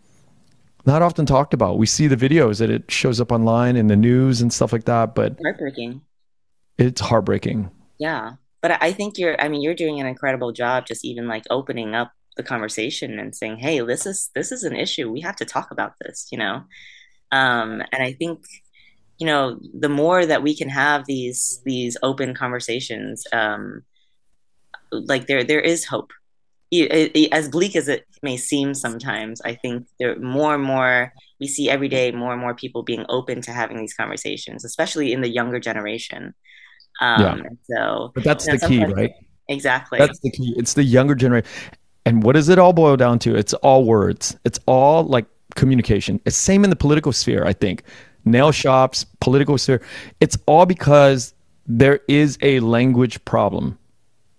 [0.85, 1.77] not often talked about.
[1.77, 4.85] We see the videos that it shows up online in the news and stuff like
[4.85, 6.01] that, but heartbreaking.
[6.77, 7.71] It's heartbreaking.
[7.97, 8.33] Yeah.
[8.65, 11.93] But I think you're I mean you're doing an incredible job just even like opening
[11.93, 15.11] up the conversation and saying, "Hey, this is this is an issue.
[15.11, 16.63] We have to talk about this," you know.
[17.31, 18.39] Um and I think
[19.19, 23.83] you know, the more that we can have these these open conversations um
[24.91, 26.11] like there there is hope
[27.31, 31.69] as bleak as it may seem sometimes, I think there more and more we see
[31.69, 35.29] every day more and more people being open to having these conversations, especially in the
[35.29, 36.33] younger generation.
[37.01, 37.49] Um, yeah.
[37.63, 39.11] So, but that's you know, the key, right?
[39.47, 39.99] Exactly.
[39.99, 40.53] That's the key.
[40.57, 41.49] It's the younger generation.
[42.05, 43.35] And what does it all boil down to?
[43.35, 44.37] It's all words.
[44.45, 46.19] It's all like communication.
[46.25, 47.83] It's same in the political sphere, I think.
[48.25, 49.81] Nail shops, political sphere.
[50.19, 51.33] It's all because
[51.67, 53.77] there is a language problem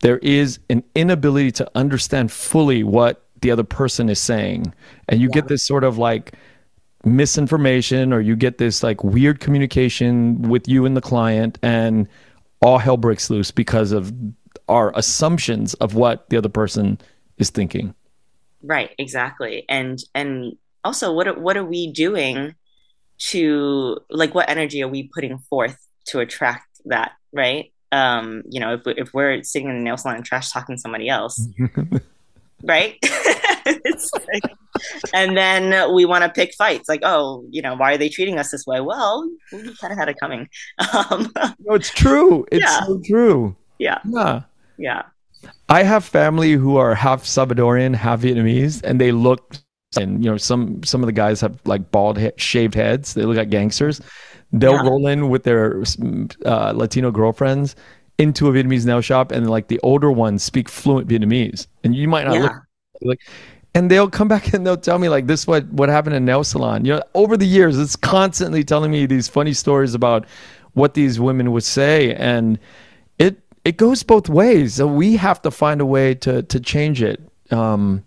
[0.00, 4.72] there is an inability to understand fully what the other person is saying.
[5.08, 5.40] And you yeah.
[5.40, 6.34] get this sort of like
[7.04, 12.08] misinformation or you get this like weird communication with you and the client and
[12.60, 14.12] all hell breaks loose because of
[14.68, 16.98] our assumptions of what the other person
[17.38, 17.94] is thinking.
[18.62, 19.64] Right, exactly.
[19.68, 22.54] And and also what are, what are we doing
[23.18, 27.72] to like what energy are we putting forth to attract that, right?
[27.92, 31.08] um, you know, if, if we're sitting in the nail salon and trash talking somebody
[31.08, 31.48] else,
[32.62, 32.96] right?
[33.64, 34.42] like,
[35.14, 38.38] and then we want to pick fights like, oh, you know, why are they treating
[38.38, 38.80] us this way?
[38.80, 40.48] Well, we kind of had it coming.
[41.10, 42.46] Um, no, it's true.
[42.50, 42.84] It's yeah.
[42.84, 43.56] so true.
[43.78, 43.98] Yeah.
[44.04, 44.42] Yeah.
[44.78, 45.02] Yeah.
[45.68, 49.56] I have family who are half Salvadorian, half Vietnamese, and they look
[49.96, 53.14] and you know some some of the guys have like bald he- shaved heads.
[53.14, 54.00] They look like gangsters.
[54.52, 54.82] They'll yeah.
[54.82, 55.82] roll in with their
[56.44, 57.74] uh, Latino girlfriends
[58.18, 62.08] into a Vietnamese nail shop, and like the older ones speak fluent Vietnamese, and you
[62.08, 62.42] might not yeah.
[62.42, 62.52] look
[63.02, 63.20] like.
[63.74, 66.44] and they'll come back and they'll tell me like this what what happened in nail
[66.44, 66.84] salon.
[66.84, 70.26] You know, over the years, it's constantly telling me these funny stories about
[70.74, 72.58] what these women would say, and
[73.18, 74.74] it it goes both ways.
[74.74, 77.20] So we have to find a way to to change it.
[77.50, 78.04] Um,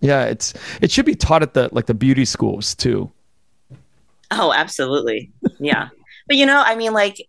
[0.00, 3.10] yeah, it's it should be taught at the like the beauty schools too.
[4.30, 5.30] Oh, absolutely.
[5.58, 5.88] Yeah.
[6.26, 7.26] but you know, I mean like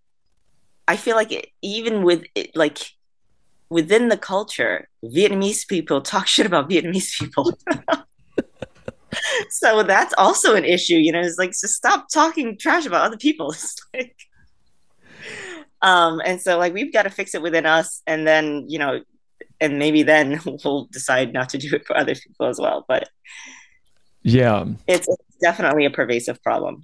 [0.88, 2.80] I feel like it, even with it, like
[3.70, 7.58] within the culture, Vietnamese people talk shit about Vietnamese people.
[9.50, 13.18] so that's also an issue, you know, it's like just stop talking trash about other
[13.18, 13.54] people.
[13.64, 14.16] It's like
[15.82, 19.02] um and so like we've got to fix it within us and then, you know,
[19.60, 22.86] and maybe then we'll decide not to do it for other people as well.
[22.88, 23.10] But
[24.24, 26.84] yeah, it's, it's definitely a pervasive problem.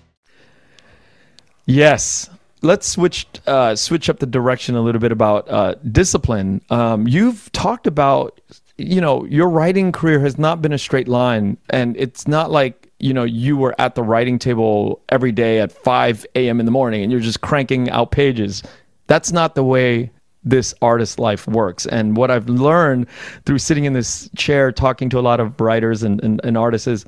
[1.65, 2.29] Yes.
[2.63, 6.61] Let's switch uh, switch up the direction a little bit about uh, discipline.
[6.69, 8.39] Um, you've talked about,
[8.77, 12.91] you know, your writing career has not been a straight line, and it's not like
[12.99, 16.59] you know you were at the writing table every day at 5 a.m.
[16.59, 18.61] in the morning and you're just cranking out pages.
[19.07, 20.11] That's not the way
[20.43, 21.85] this artist life works.
[21.85, 23.07] And what I've learned
[23.45, 26.87] through sitting in this chair talking to a lot of writers and, and, and artists
[26.87, 27.05] is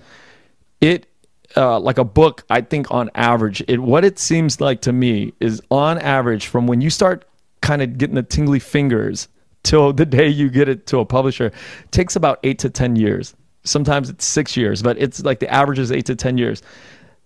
[0.81, 1.07] it
[1.55, 5.33] uh, like a book, I think on average, it what it seems like to me
[5.39, 7.25] is on average from when you start
[7.61, 9.27] kind of getting the tingly fingers
[9.63, 11.51] till the day you get it to a publisher
[11.91, 13.35] takes about eight to ten years.
[13.63, 16.61] Sometimes it's six years, but it's like the average is eight to ten years.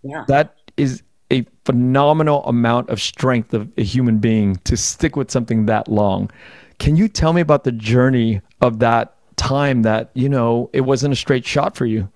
[0.04, 0.24] Yeah.
[0.28, 5.66] That is a phenomenal amount of strength of a human being to stick with something
[5.66, 6.30] that long.
[6.80, 11.14] Can you tell me about the journey of that time that, you know, it wasn't
[11.14, 12.08] a straight shot for you?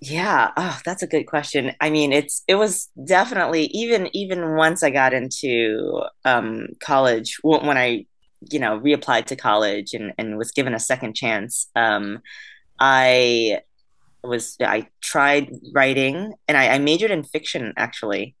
[0.00, 1.72] Yeah, oh, that's a good question.
[1.80, 7.78] I mean, it's it was definitely even even once I got into um, college when
[7.78, 8.04] I
[8.50, 11.68] you know reapplied to college and and was given a second chance.
[11.74, 12.20] Um,
[12.80, 13.60] I
[14.24, 18.36] was I tried writing and I, I majored in fiction actually,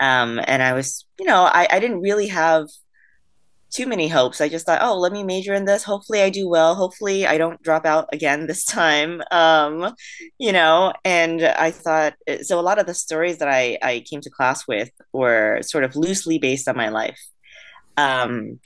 [0.00, 2.68] um, and I was you know I I didn't really have
[3.74, 4.40] too many hopes.
[4.40, 5.82] I just thought, oh, let me major in this.
[5.82, 6.76] Hopefully, I do well.
[6.76, 9.20] Hopefully, I don't drop out again this time.
[9.30, 9.94] Um,
[10.38, 12.58] you know, and I thought so.
[12.58, 15.96] A lot of the stories that I I came to class with were sort of
[15.96, 17.20] loosely based on my life,
[17.96, 18.60] um,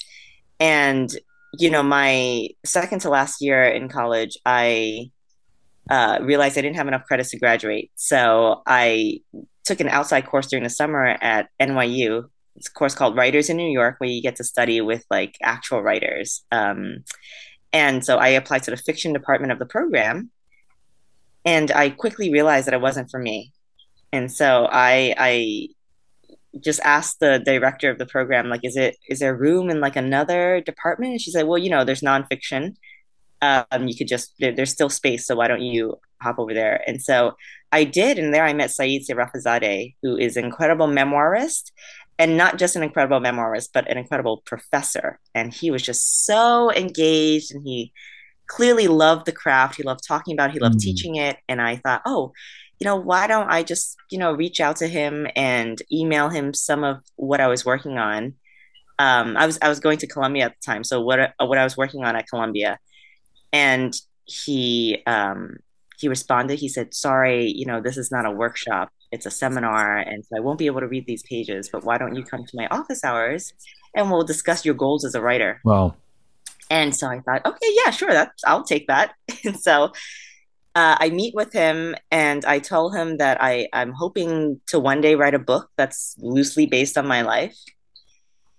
[0.61, 1.11] and
[1.59, 5.11] you know, my second to last year in college, I
[5.90, 9.21] uh, realized I didn't have enough credits to graduate, so I
[9.64, 12.29] took an outside course during the summer at NYU
[12.75, 16.44] course called Writers in New York, where you get to study with like actual writers.
[16.51, 17.05] Um,
[17.73, 20.31] and so I applied to the fiction department of the program,
[21.44, 23.53] and I quickly realized that it wasn't for me.
[24.12, 25.68] And so I I
[26.61, 29.97] just asked the director of the program, like, is it is there room in like
[29.97, 31.12] another department?
[31.12, 32.77] And she said, well, you know, there's nonfiction.
[33.40, 36.83] Um, you could just there, there's still space, so why don't you hop over there?
[36.88, 37.37] And so
[37.71, 41.71] I did, and there I met Saeed Sayrafiezadeh, who is an incredible memoirist
[42.18, 45.20] and not just an incredible memoirist, but an incredible professor.
[45.35, 47.92] And he was just so engaged and he
[48.48, 49.76] clearly loved the craft.
[49.76, 50.83] He loved talking about it, he loved mm.
[50.83, 51.37] teaching it.
[51.48, 52.33] And I thought, oh,
[52.81, 56.54] you know, why don't I just, you know, reach out to him and email him
[56.54, 58.35] some of what I was working on.
[59.00, 61.57] Um, I was I was going to Columbia at the time, so what uh, what
[61.57, 62.81] I was working on at Columbia,
[63.52, 65.59] and he um,
[65.98, 66.59] he responded.
[66.59, 70.37] He said, "Sorry, you know, this is not a workshop it's a seminar and so
[70.37, 72.66] I won't be able to read these pages, but why don't you come to my
[72.68, 73.53] office hours
[73.94, 75.61] and we'll discuss your goals as a writer.
[75.64, 75.94] Wow.
[76.71, 79.14] And so I thought, okay, yeah, sure, that's, I'll take that.
[79.44, 79.92] and so
[80.75, 85.01] uh, I meet with him and I tell him that I, I'm hoping to one
[85.01, 87.57] day write a book that's loosely based on my life.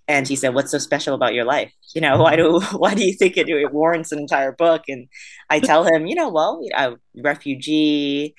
[0.08, 1.72] And he said, "What's so special about your life?
[1.94, 5.06] You know, why do why do you think it, it warrants an entire book?" And
[5.48, 8.34] I tell him, you know, well, I'm a refugee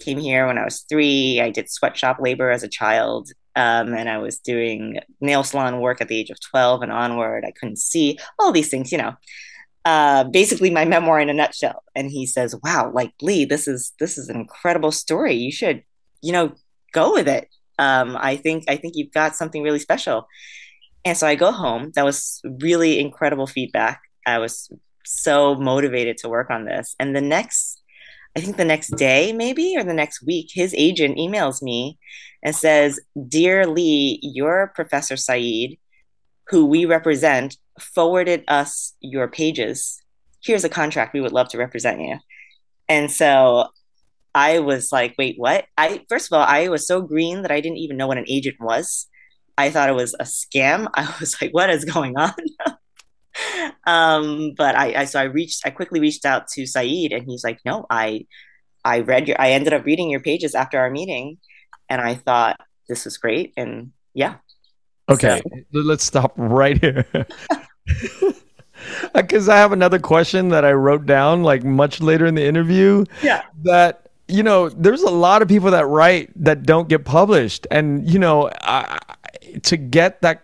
[0.00, 1.40] came here when I was three.
[1.40, 3.30] I did sweatshop labor as a child.
[3.56, 7.44] Um, and I was doing nail salon work at the age of 12 and onward.
[7.46, 9.14] I couldn't see all these things, you know.
[9.84, 11.82] Uh, basically my memoir in a nutshell.
[11.94, 15.34] And he says, "Wow, like Ly, this is this is an incredible story.
[15.34, 15.82] You should,
[16.22, 16.54] you know,
[16.92, 17.48] go with it.
[17.78, 20.26] Um, I think I think you've got something really special."
[21.04, 21.92] And so I go home.
[21.94, 24.00] That was really incredible feedback.
[24.26, 24.70] I was
[25.04, 26.96] so motivated to work on this.
[26.98, 27.73] And the next
[28.36, 31.98] I think the next day, maybe, or the next week, his agent emails me
[32.42, 35.78] and says, Dear Ly, your Professor Saeed,
[36.48, 40.00] who we represent, forwarded us your pages.
[40.42, 41.14] Here's a contract.
[41.14, 42.18] We would love to represent you.
[42.88, 43.68] And so
[44.34, 45.66] I was like, wait, what?
[45.78, 48.26] I first of all, I was so green that I didn't even know what an
[48.28, 49.06] agent was.
[49.56, 50.88] I thought it was a scam.
[50.94, 52.32] I was like, what is going on?
[53.86, 57.44] Um, but I, I so I reached I quickly reached out to Saeed and he's
[57.44, 58.26] like, no, I
[58.84, 61.38] I read your I ended up reading your pages after our meeting
[61.88, 64.36] and I thought this was great and yeah.
[65.08, 65.40] Okay.
[65.44, 65.62] So.
[65.72, 67.06] Let's stop right here.
[69.14, 73.04] Because I have another question that I wrote down like much later in the interview.
[73.22, 73.42] Yeah.
[73.62, 78.08] That you know, there's a lot of people that write that don't get published, and
[78.08, 78.98] you know, I,
[79.64, 80.42] to get that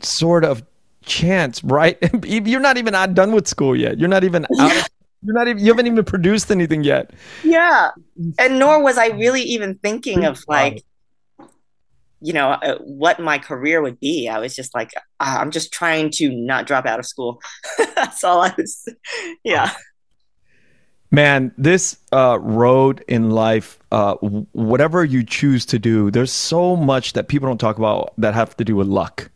[0.00, 0.62] sort of
[1.04, 1.98] chance, right?
[2.24, 3.98] You're not even done with school yet.
[3.98, 4.76] You're not even out.
[4.76, 4.88] Of,
[5.22, 5.62] you're not even.
[5.62, 7.12] You haven't even produced anything yet.
[7.44, 7.90] Yeah,
[8.38, 10.82] and nor was I really even thinking of like,
[12.20, 14.28] you know, uh, what my career would be.
[14.28, 17.40] I was just like, uh, I'm just trying to not drop out of school.
[17.94, 18.88] That's all I was.
[19.44, 19.72] Yeah.
[21.12, 27.14] Man, this uh, road in life, uh, whatever you choose to do, there's so much
[27.14, 29.28] that people don't talk about that have to do with luck.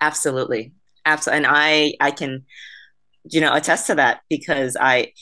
[0.00, 0.72] Absolutely,
[1.04, 2.44] absolutely, and I I can,
[3.24, 5.12] you know, attest to that because I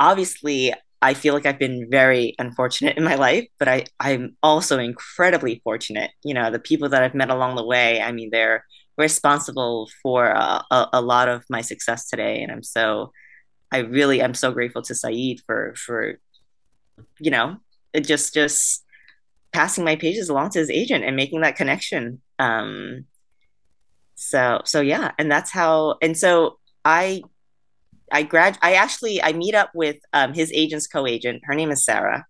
[0.00, 4.78] obviously I feel like I've been very unfortunate in my life, but I I'm also
[4.80, 6.12] incredibly fortunate.
[6.24, 8.02] You know, the people that I've met along the way.
[8.02, 8.64] I mean, they're
[8.98, 13.12] responsible for uh, a, a lot of my success today, and I'm so
[13.72, 16.18] I really am so grateful to Saeed for for
[17.18, 17.56] you know
[18.00, 18.84] just just
[19.52, 22.20] passing my pages along to his agent and making that connection.
[22.38, 23.06] Um,
[24.22, 25.96] so so yeah, and that's how.
[26.02, 27.22] And so I
[28.12, 31.40] I grad I actually I meet up with um, his agent's co-agent.
[31.44, 32.26] Her name is Sarah,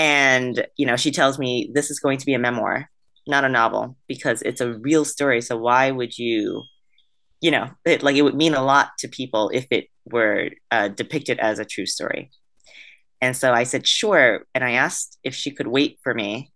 [0.00, 2.90] and you know she tells me this is going to be a memoir,
[3.24, 5.40] not a novel, because it's a real story.
[5.40, 6.64] So why would you?
[7.42, 10.88] you know, it, like it would mean a lot to people if it were uh,
[10.88, 12.30] depicted as a true story.
[13.20, 14.46] And so I said, sure.
[14.54, 16.50] And I asked if she could wait for me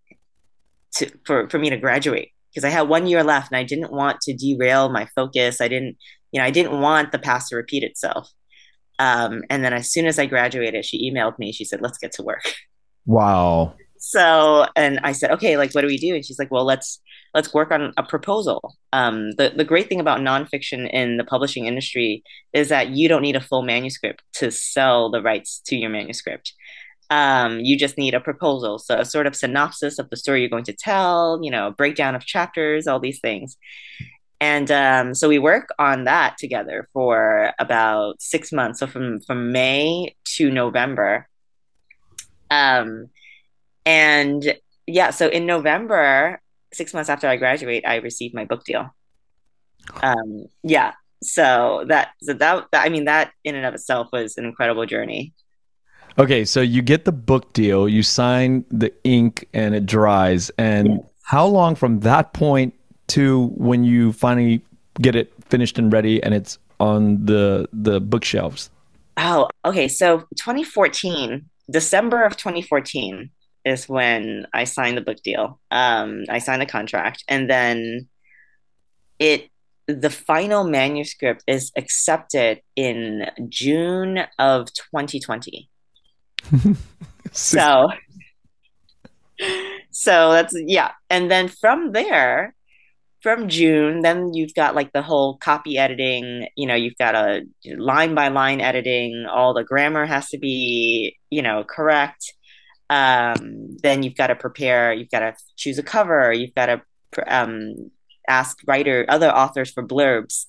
[0.96, 3.92] to for, for me to graduate because I had one year left and I didn't
[3.92, 5.61] want to derail my focus.
[5.61, 5.96] I didn't,
[6.32, 8.28] you know, I didn't want the past to repeat itself.
[8.98, 11.53] Um, and then as soon as I graduated, she emailed me.
[11.53, 12.44] She said, let's get to work.
[13.07, 13.74] Wow.
[13.98, 16.14] So, and I said, okay, like, what do we do?
[16.14, 17.01] And she's like, well, let's,
[17.34, 18.74] let's work on a proposal.
[18.92, 22.22] Um, the, the great thing about nonfiction in the publishing industry
[22.53, 26.55] is that you don't need a full manuscript to sell the rights to your manuscript.
[27.11, 28.79] Um, you just need a proposal.
[28.79, 32.15] So a sort of synopsis of the story you're going to tell, you know, breakdown
[32.15, 33.57] of chapters, all these things.
[34.41, 38.79] And um, so we work on that together for about six months.
[38.81, 41.29] So from, from May to November.
[42.51, 43.09] Um,
[43.85, 44.57] and
[44.87, 46.41] yeah, so in November,
[46.73, 48.95] six months after I graduate, I received my book deal.
[50.03, 50.93] Um, yeah,
[51.23, 54.87] so that so that, that I mean that in and of itself was an incredible
[54.87, 55.35] journey.
[56.19, 60.51] Okay, so you get the book deal, you sign the ink, and it dries.
[60.59, 61.01] And yes.
[61.23, 62.75] how long from that point
[63.09, 64.63] to when you finally
[65.01, 68.71] get it finished and ready, and it's on the the bookshelves?
[69.17, 69.89] Oh, okay.
[69.89, 73.31] So 2014, December of 2014
[73.65, 75.61] is when I signed the book deal.
[75.71, 78.09] Um, I signed the contract, and then
[79.19, 79.51] it
[79.87, 85.70] the final manuscript is accepted in June of 2020.
[87.32, 87.88] so
[89.91, 90.93] so that's yeah.
[91.09, 92.55] And then from there
[93.22, 97.43] from june then you've got like the whole copy editing you know you've got a
[97.76, 102.34] line by line editing all the grammar has to be you know correct.
[102.88, 106.82] Um, then you've got to prepare you've got to choose a cover you've got to
[107.28, 107.91] um,
[108.28, 110.47] ask writer other authors for blurbs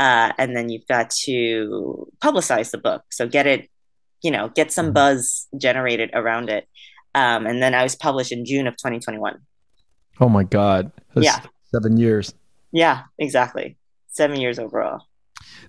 [0.00, 3.02] uh, and then you've got to publicize the book.
[3.10, 3.68] So get it
[4.22, 4.94] you know get some mm-hmm.
[4.94, 6.68] buzz generated around it
[7.14, 9.38] um, and then i was published in june of 2021
[10.20, 11.40] oh my god That's yeah
[11.72, 12.34] seven years
[12.72, 13.76] yeah exactly
[14.08, 15.06] seven years overall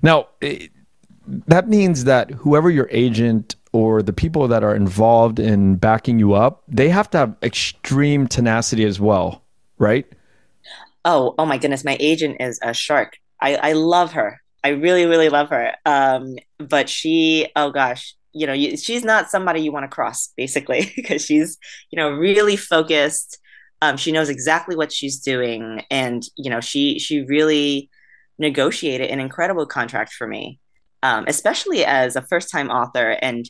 [0.02, 0.72] now it,
[1.28, 6.34] that means that whoever your agent or the people that are involved in backing you
[6.34, 9.44] up, they have to have extreme tenacity as well,
[9.78, 10.06] right?
[11.06, 13.18] Oh, oh my goodness, my agent is a shark.
[13.40, 14.42] I, I love her.
[14.64, 15.74] I really, really love her.
[15.86, 20.34] Um, but she, oh gosh, you know, you, she's not somebody you want to cross,
[20.38, 21.58] basically, because she's,
[21.92, 23.40] you know, really focused.
[23.82, 27.90] Um, she knows exactly what she's doing, and you know, she she really
[28.38, 30.60] negotiated an incredible contract for me
[31.04, 33.18] um, especially as a first time author.
[33.22, 33.50] And,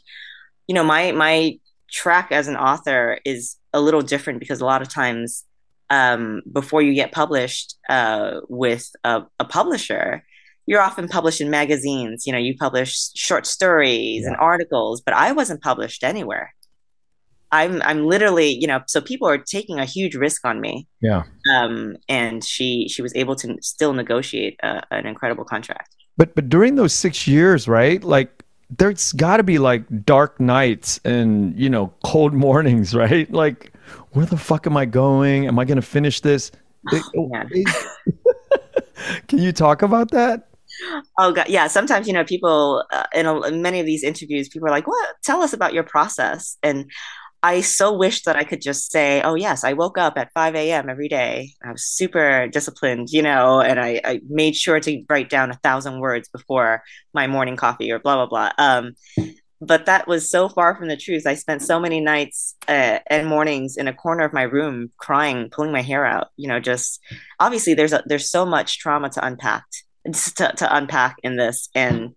[0.67, 1.59] you know, my my
[1.89, 5.43] track as an author is a little different because a lot of times
[5.89, 10.23] um, before you get published uh, with a, a, publisher,
[10.65, 12.25] you're often published in magazines.
[12.25, 14.29] You know, you publish short stories yeah.
[14.29, 16.53] and articles, but I wasn't published anywhere.
[17.51, 20.87] I'm I'm literally, you know, so people are taking a huge risk on me.
[21.01, 21.23] Yeah.
[21.53, 25.95] Um, and she she was able to still negotiate a, an incredible contract.
[26.15, 28.01] But but during those six years, right?
[28.03, 28.43] Like
[28.77, 33.29] there's got to be like dark nights and you know cold mornings, right?
[33.31, 33.73] Like,
[34.11, 35.47] where the fuck am I going?
[35.47, 36.51] Am I going to finish this?
[36.93, 37.29] Oh,
[39.27, 40.47] Can you talk about that?
[41.17, 41.67] Oh god, yeah.
[41.67, 44.87] Sometimes you know people uh, in, a, in many of these interviews, people are like,
[44.87, 45.15] "What?
[45.23, 46.91] Tell us about your process." And
[47.43, 50.55] I so wish that I could just say, oh, yes, I woke up at 5
[50.55, 50.89] a.m.
[50.89, 51.53] every day.
[51.63, 55.55] I was super disciplined, you know, and I, I made sure to write down a
[55.55, 56.83] thousand words before
[57.15, 58.51] my morning coffee or blah, blah, blah.
[58.63, 58.93] Um,
[59.59, 61.25] but that was so far from the truth.
[61.25, 65.49] I spent so many nights uh, and mornings in a corner of my room crying,
[65.51, 66.99] pulling my hair out, you know, just
[67.39, 69.65] obviously there's a, there's so much trauma to unpack,
[70.05, 71.69] to, to unpack in this.
[71.75, 72.15] And,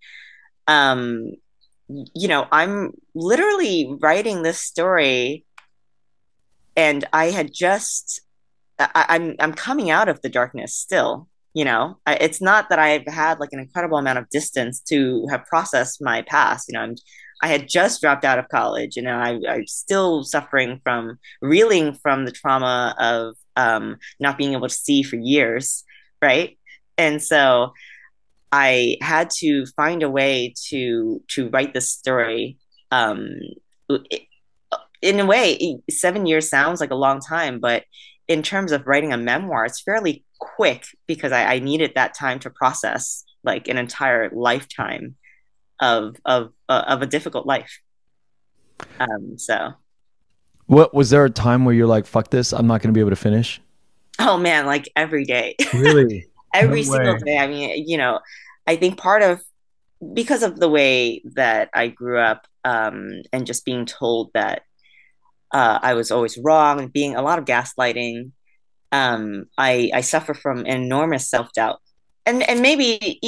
[0.66, 1.32] um,
[1.88, 5.44] you know, I'm literally writing this story
[6.76, 8.20] and I had just
[8.78, 11.28] I, I'm, I'm coming out of the darkness still.
[11.52, 15.26] You know, I, it's not that I've had like an incredible amount of distance to
[15.30, 16.68] have processed my past.
[16.68, 16.96] You know, I'm,
[17.42, 18.96] I had just dropped out of college.
[18.96, 24.54] You know, I, I'm still suffering from reeling from the trauma of um, not being
[24.54, 25.84] able to see for years,
[26.20, 26.58] right?
[26.96, 27.72] And so
[28.52, 32.58] I had to find a way to to write this story.
[32.90, 33.30] Um,
[35.02, 37.84] in a way, seven years sounds like a long time, but
[38.28, 42.38] in terms of writing a memoir, it's fairly quick because I, I needed that time
[42.40, 45.16] to process like an entire lifetime
[45.80, 47.80] of of uh, of a difficult life.
[49.00, 49.74] Um, so,
[50.66, 52.52] what was there a time where you're like, "Fuck this!
[52.52, 53.60] I'm not going to be able to finish"?
[54.18, 55.56] Oh man, like every day.
[55.74, 56.26] Really?
[56.54, 57.38] Every no single day.
[57.38, 58.20] I mean, you know,
[58.66, 59.42] I think part of
[60.12, 64.62] because of the way that I grew up um, and just being told that
[65.52, 68.32] uh, I was always wrong and being a lot of gaslighting,
[68.92, 71.80] um, I, I suffer from enormous self doubt.
[72.26, 73.20] And, and maybe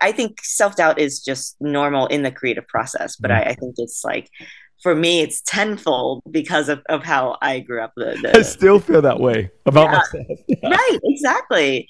[0.00, 3.76] I think self doubt is just normal in the creative process, but I, I think
[3.78, 4.28] it's like
[4.82, 7.92] for me it's tenfold because of, of how I grew up.
[7.96, 10.38] The, the I still feel that way about yeah, myself.
[10.48, 10.68] Yeah.
[10.68, 11.88] Right, exactly.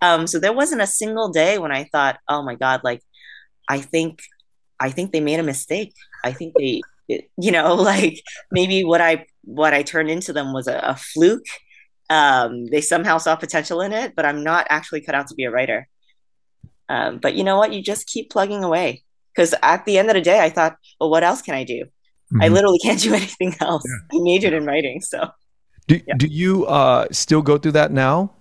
[0.00, 3.02] Um, so there wasn't a single day when I thought, oh my God, like
[3.68, 4.20] I think
[4.80, 5.94] I think they made a mistake.
[6.24, 10.66] I think they you know, like maybe what I what I turned into them was
[10.66, 11.46] a, a fluke.
[12.10, 15.44] Um, they somehow saw potential in it, but I'm not actually cut out to be
[15.44, 15.88] a writer.
[16.88, 17.72] Um, but you know what?
[17.72, 19.02] You just keep plugging away.
[19.34, 21.86] Because at the end of the day, I thought, well, what else can I do?
[22.34, 22.42] Mm-hmm.
[22.42, 23.84] I literally can't do anything else.
[23.86, 24.18] Yeah.
[24.18, 25.30] I majored in writing, so.
[25.86, 26.14] Do, yeah.
[26.16, 28.32] do you uh, still go through that now?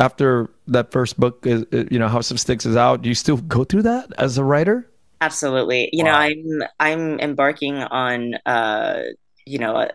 [0.00, 3.36] after that first book is you know house of sticks is out do you still
[3.36, 4.90] go through that as a writer
[5.20, 6.12] absolutely you wow.
[6.12, 9.02] know i'm i'm embarking on uh
[9.46, 9.88] you know uh,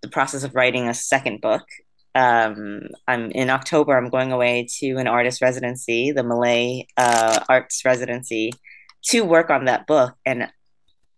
[0.00, 1.66] the process of writing a second book
[2.14, 7.84] um i'm in october i'm going away to an artist residency the Millay uh arts
[7.84, 8.52] residency
[9.02, 10.48] to work on that book and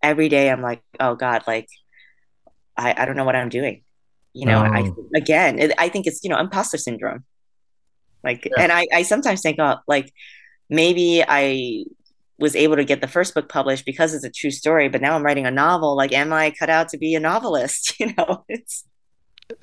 [0.02, 1.68] every day i'm like oh god like
[2.80, 3.82] i i don't know what i'm doing
[4.32, 7.24] you know I, again it, i think it's you know imposter syndrome
[8.22, 8.62] like, yeah.
[8.62, 10.12] and I, I sometimes think, oh, like
[10.68, 11.84] maybe I
[12.38, 15.14] was able to get the first book published because it's a true story, but now
[15.14, 15.96] I'm writing a novel.
[15.96, 17.94] Like, am I cut out to be a novelist?
[18.00, 18.84] You know, it's.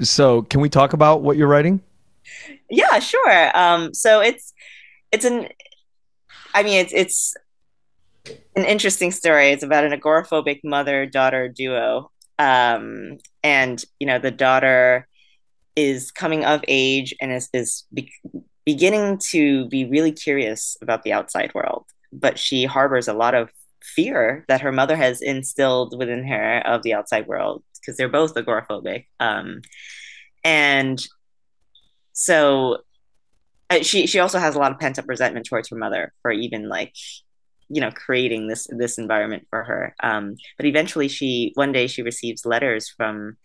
[0.01, 1.81] So, can we talk about what you're writing?
[2.69, 3.57] Yeah, sure.
[3.57, 4.53] Um, so it's
[5.11, 5.47] it's an,
[6.53, 7.35] I mean, it's it's
[8.55, 9.51] an interesting story.
[9.51, 15.07] It's about an agoraphobic mother daughter duo, um, and you know, the daughter
[15.75, 18.11] is coming of age and is, is be-
[18.65, 23.49] beginning to be really curious about the outside world, but she harbors a lot of
[23.81, 28.33] fear that her mother has instilled within her of the outside world because they're both
[28.33, 29.05] agoraphobic.
[29.19, 29.61] Um,
[30.43, 31.05] and
[32.13, 32.79] so
[33.69, 36.31] uh, she she also has a lot of pent up resentment towards her mother for
[36.31, 36.93] even like
[37.69, 42.01] you know creating this this environment for her um, but eventually she one day she
[42.01, 43.37] receives letters from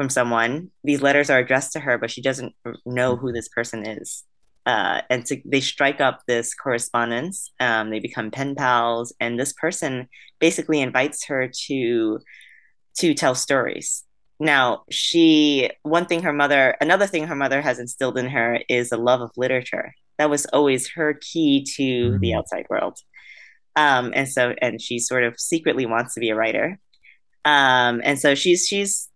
[0.00, 0.70] from someone.
[0.82, 2.54] These letters are addressed to her, but she doesn't
[2.86, 4.24] know who this person is.
[4.64, 7.52] Uh, and so they strike up this correspondence.
[7.60, 12.18] Um, they become pen pals, and this person basically invites her to
[13.00, 14.04] to tell stories.
[14.38, 18.92] Now, she one thing her mother, another thing her mother has instilled in her is
[18.92, 19.92] a love of literature.
[20.16, 22.20] That was always her key to mm-hmm.
[22.20, 22.98] the outside world.
[23.76, 26.78] Um, and so, and she sort of secretly wants to be a writer.
[27.44, 29.08] Um, and so she's she's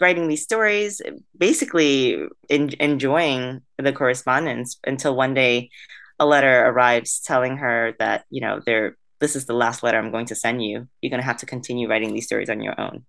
[0.00, 1.00] writing these stories,
[1.36, 5.70] basically in, enjoying the correspondence until one day
[6.18, 10.10] a letter arrives telling her that you know there this is the last letter I'm
[10.10, 10.88] going to send you.
[11.00, 13.04] You're going to have to continue writing these stories on your own.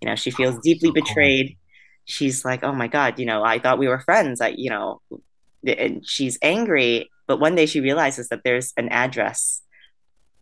[0.00, 1.56] You know, she feels deeply betrayed.
[2.04, 5.00] She's like, "Oh my god, you know, I thought we were friends." I, you know,
[5.64, 9.62] and she's angry, but one day she realizes that there's an address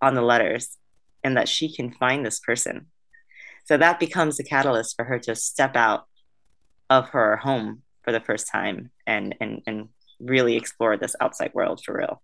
[0.00, 0.76] on the letters
[1.22, 2.86] and that she can find this person.
[3.64, 6.06] So that becomes the catalyst for her to step out
[6.88, 11.82] of her home for the first time and and and really explore this outside world
[11.84, 12.22] for real.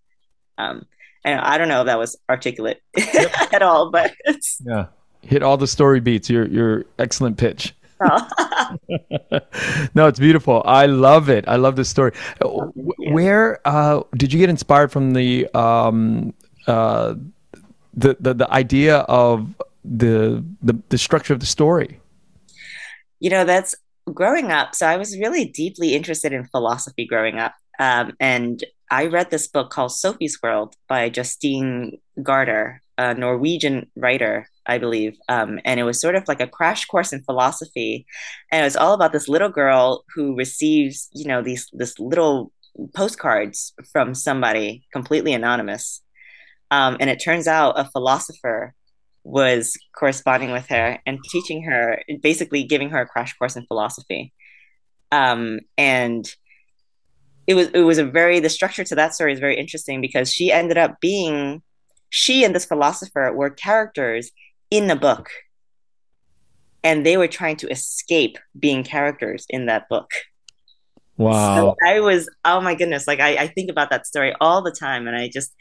[0.58, 0.86] Um,
[1.24, 3.32] and I don't know if that was articulate yep.
[3.52, 4.86] at all, but it's yeah,
[5.22, 6.30] hit all the story beats.
[6.30, 7.74] Your your excellent pitch.
[9.94, 10.62] No, it's beautiful.
[10.66, 11.46] I love it.
[11.48, 12.12] I love this story.
[12.40, 16.34] Where uh, did you get inspired from the um,
[16.66, 17.14] uh,
[17.94, 22.00] the, the the idea of the, the the structure of the story?
[23.20, 23.74] You know, that's
[24.12, 24.74] growing up.
[24.74, 29.48] So I was really deeply interested in philosophy growing up, um, and I read this
[29.48, 35.16] book called Sophie's World by Jostein Gaarder, a Norwegian writer, I believe.
[35.28, 38.06] Um, and it was sort of like a crash course in philosophy.
[38.50, 42.52] And it was all about this little girl who receives, you know, these this little
[42.94, 46.02] postcards from somebody completely anonymous.
[46.70, 48.74] Um, and it turns out a philosopher
[49.24, 54.32] was corresponding with her and teaching her, basically giving her a crash course in philosophy.
[55.10, 56.28] Um, and
[57.46, 60.32] it was it was a very the structure to that story is very interesting because
[60.32, 61.62] she ended up being
[62.10, 64.30] she and this philosopher were characters
[64.70, 65.30] in the book
[66.82, 70.10] and they were trying to escape being characters in that book
[71.16, 74.62] wow so i was oh my goodness like I, I think about that story all
[74.62, 75.54] the time and i just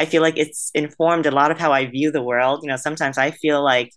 [0.00, 2.60] I feel like it's informed a lot of how I view the world.
[2.62, 3.92] You know, sometimes I feel like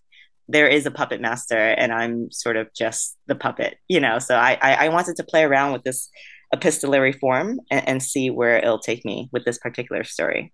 [0.50, 4.20] there is a puppet master and I'm sort of just the puppet, you know.
[4.20, 6.10] So I, I, I wanted to play around with this
[6.54, 10.52] epistolary form and, and, see where it'll take me with this particular story.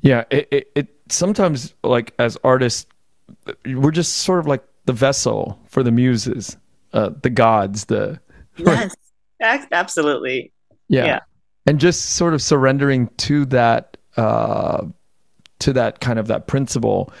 [0.00, 2.86] Yeah, it, it, it sometimes like as artists,
[3.66, 6.56] we're just sort of like the vessel for the muses,
[6.92, 8.20] uh, the gods, the
[8.56, 10.52] yes, absolutely.
[10.88, 11.04] Yeah.
[11.04, 11.20] yeah,
[11.66, 14.86] and just sort of surrendering to that uh,
[15.58, 17.12] to that kind of that principle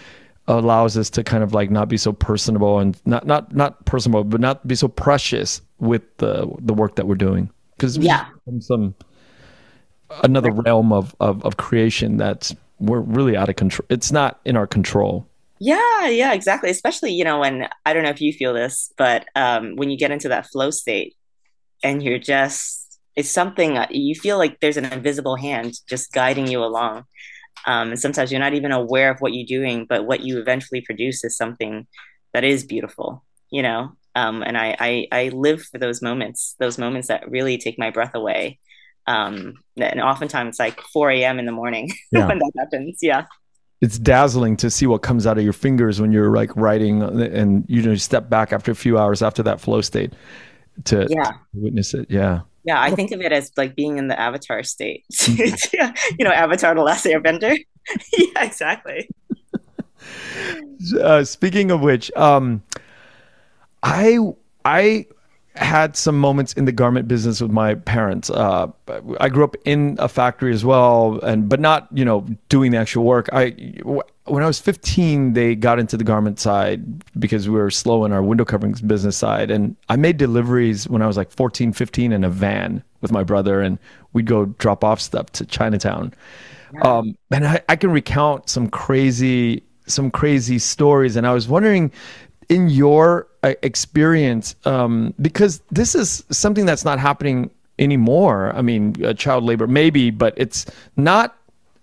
[0.48, 4.22] allows us to kind of like not be so personable and not not not personable
[4.22, 7.50] but not be so precious with the the work that we're doing.
[7.76, 8.26] Because yeah.
[8.60, 8.94] some
[10.22, 14.56] another realm of, of of creation that's we're really out of control it's not in
[14.56, 15.26] our control
[15.58, 19.26] yeah yeah exactly especially you know when i don't know if you feel this but
[19.36, 21.16] um when you get into that flow state
[21.82, 22.86] and you're just
[23.16, 27.04] it's something uh, you feel like there's an invisible hand just guiding you along.
[27.66, 30.82] Um, and sometimes you're not even aware of what you're doing, but what you eventually
[30.82, 31.86] produce is something
[32.34, 33.96] that is beautiful, you know?
[34.14, 37.90] Um, and I, I, I live for those moments, those moments that really take my
[37.90, 38.60] breath away.
[39.06, 41.38] Um, and oftentimes it's like 4 a.m.
[41.38, 42.26] in the morning yeah.
[42.26, 42.98] when that happens.
[43.00, 43.24] Yeah
[43.80, 47.64] it's dazzling to see what comes out of your fingers when you're like writing and
[47.68, 50.12] you know you step back after a few hours after that flow state
[50.84, 51.24] to, yeah.
[51.24, 54.64] to witness it yeah yeah, I think of it as like being in the avatar
[54.64, 55.04] state.
[55.28, 57.56] you know, Avatar: The Last Airbender.
[58.18, 59.08] yeah, exactly.
[61.00, 62.62] Uh, speaking of which, um,
[63.82, 64.18] I
[64.64, 65.06] I
[65.56, 68.30] had some moments in the garment business with my parents.
[68.30, 68.68] Uh,
[69.20, 72.78] I grew up in a factory as well, and but not you know doing the
[72.78, 73.28] actual work.
[73.32, 73.54] I
[74.26, 78.12] when I was 15, they got into the garment side because we were slow in
[78.12, 82.12] our window coverings business side, and I made deliveries when I was like 14, 15
[82.12, 83.78] in a van with my brother, and
[84.12, 86.12] we'd go drop off stuff to Chinatown.
[86.82, 91.92] Um, and I, I can recount some crazy some crazy stories, and I was wondering
[92.48, 98.52] in your uh, experience um, because this is something that's not happening anymore.
[98.54, 100.66] I mean uh, child labor maybe but it's
[100.96, 101.36] not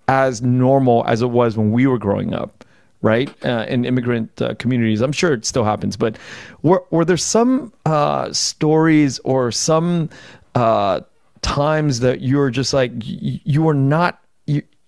[0.08, 2.66] as normal as it was when we were growing up
[3.02, 5.02] right uh, in immigrant uh, communities.
[5.02, 6.18] I'm sure it still happens but
[6.62, 10.10] were, were there some uh, stories or some
[10.56, 11.02] uh,
[11.42, 14.20] times that you were just like you were not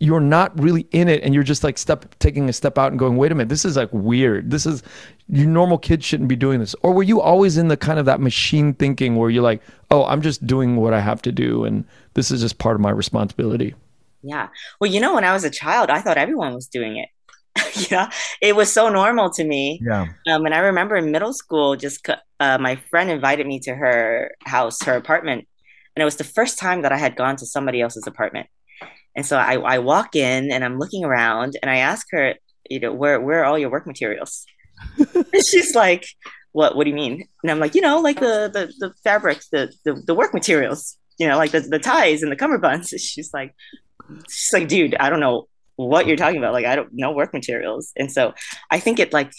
[0.05, 2.99] you're not really in it and you're just like step taking a step out and
[2.99, 4.51] going wait a minute this is like weird.
[4.51, 4.83] This is
[5.27, 6.75] your normal kids shouldn't be doing this.
[6.83, 10.03] Or were you always in the kind of that machine thinking where you're like oh
[10.05, 12.89] i'm just doing what i have to do and this is just part of my
[12.89, 13.75] responsibility
[14.23, 14.47] yeah.
[14.79, 17.09] Well you know when i was a child i thought everyone was doing it.
[17.91, 18.09] Yeah.
[18.41, 19.81] It was so normal to me.
[19.83, 20.07] Yeah.
[20.27, 22.07] Um, and i remember in middle school just
[22.39, 25.47] uh, my friend invited me to her house her apartment
[25.95, 28.47] and it was the first time that i had gone to somebody else's apartment
[29.15, 32.35] and so I, I walk in and I'm looking around and I ask her,
[32.69, 34.45] you know, where where are all your work materials?
[35.33, 36.05] she's like,
[36.55, 37.27] what, what do you mean?
[37.43, 40.97] And I'm like, you know, like the, the, the fabrics, the, the, the work materials,
[41.17, 42.89] you know, like the, the ties and the cummerbunds.
[42.97, 43.53] She's like,
[44.29, 46.53] she's like, dude, I don't know what you're talking about.
[46.53, 47.91] Like, I don't know work materials.
[47.97, 48.33] And so
[48.71, 49.33] I think it like,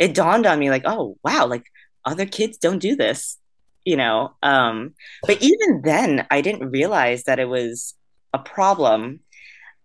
[0.00, 1.64] it dawned on me like, oh, wow, like
[2.04, 3.38] other kids don't do this,
[3.84, 4.34] you know?
[4.42, 7.94] Um, but even then I didn't realize that it was
[8.36, 9.20] a problem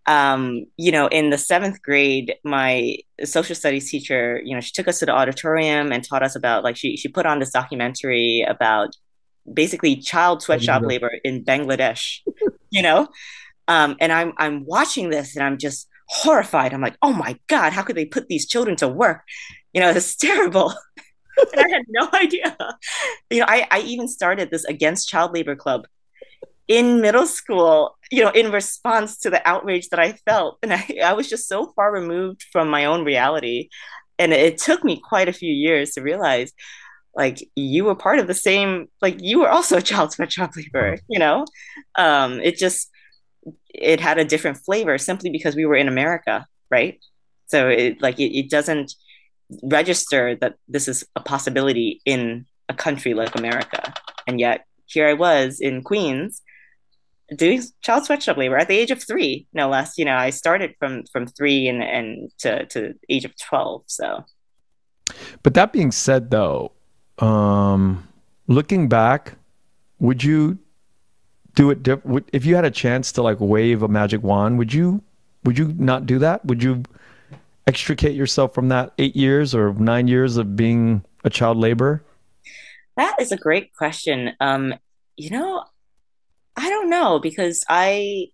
[0.08, 4.88] um, you know, in the seventh grade, my social studies teacher, you know, she took
[4.88, 8.44] us to the auditorium and taught us about like she she put on this documentary
[8.48, 8.90] about
[9.52, 12.22] basically child sweatshop labor in Bangladesh,
[12.72, 13.08] you know,
[13.68, 16.74] um, and I'm I'm watching this and I'm just horrified.
[16.74, 19.22] I'm like, oh my god, how could they put these children to work?
[19.72, 20.74] You know, it's terrible.
[21.38, 22.58] and I had no idea.
[23.30, 25.86] You know, I, I even started this against child labor club
[26.68, 30.58] in middle school, you know, in response to the outrage that I felt.
[30.62, 33.70] And I, I was just so far removed from my own reality.
[34.20, 36.52] And it took me quite a few years to realize
[37.16, 40.98] like you were part of the same like you were also a child sweatshop labor
[41.10, 41.46] you know
[41.98, 42.90] um it just
[43.68, 47.00] it had a different flavor simply because we were in america right
[47.48, 48.94] so it like it, it doesn't
[49.64, 53.94] register that this is a possibility in a country like america
[54.26, 56.42] and yet here i was in queens
[57.36, 59.98] doing child sweatshop labor at the age of three, no less.
[59.98, 63.84] You know, I started from from three and and to to age of twelve.
[63.88, 64.26] So,
[65.44, 66.72] but that being said, though,
[67.20, 68.08] um,
[68.48, 69.34] looking back,
[70.00, 70.60] would you
[71.56, 74.58] do it diff- if you had a chance to like wave a magic wand?
[74.58, 75.02] Would you
[75.44, 76.46] would you not do that?
[76.46, 76.84] Would you
[77.68, 82.04] extricate yourself from that eight years or nine years of being a child laborer?
[82.98, 84.34] That is a great question.
[84.40, 84.76] Um,
[85.16, 85.64] you know,
[86.62, 88.28] I don't know because I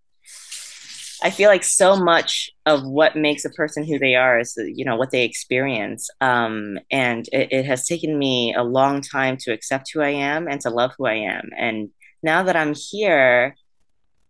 [1.24, 4.84] I feel like so much of what makes a person who they are is you
[4.84, 9.54] know what they experience, um, and it, it, has taken me a long time to
[9.54, 11.50] accept who I am and to love who I am.
[11.58, 11.90] And
[12.22, 13.56] now that I'm here,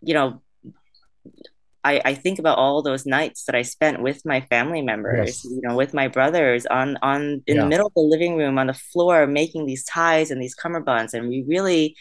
[0.02, 0.42] you know,
[1.84, 5.46] I, I think about all those nights that I spent with my family members, yes.
[5.46, 7.64] you know, with my brothers on on in yeah.
[7.64, 11.14] the middle of the living room on the floor making these ties and these cummerbunds,
[11.14, 11.96] and we really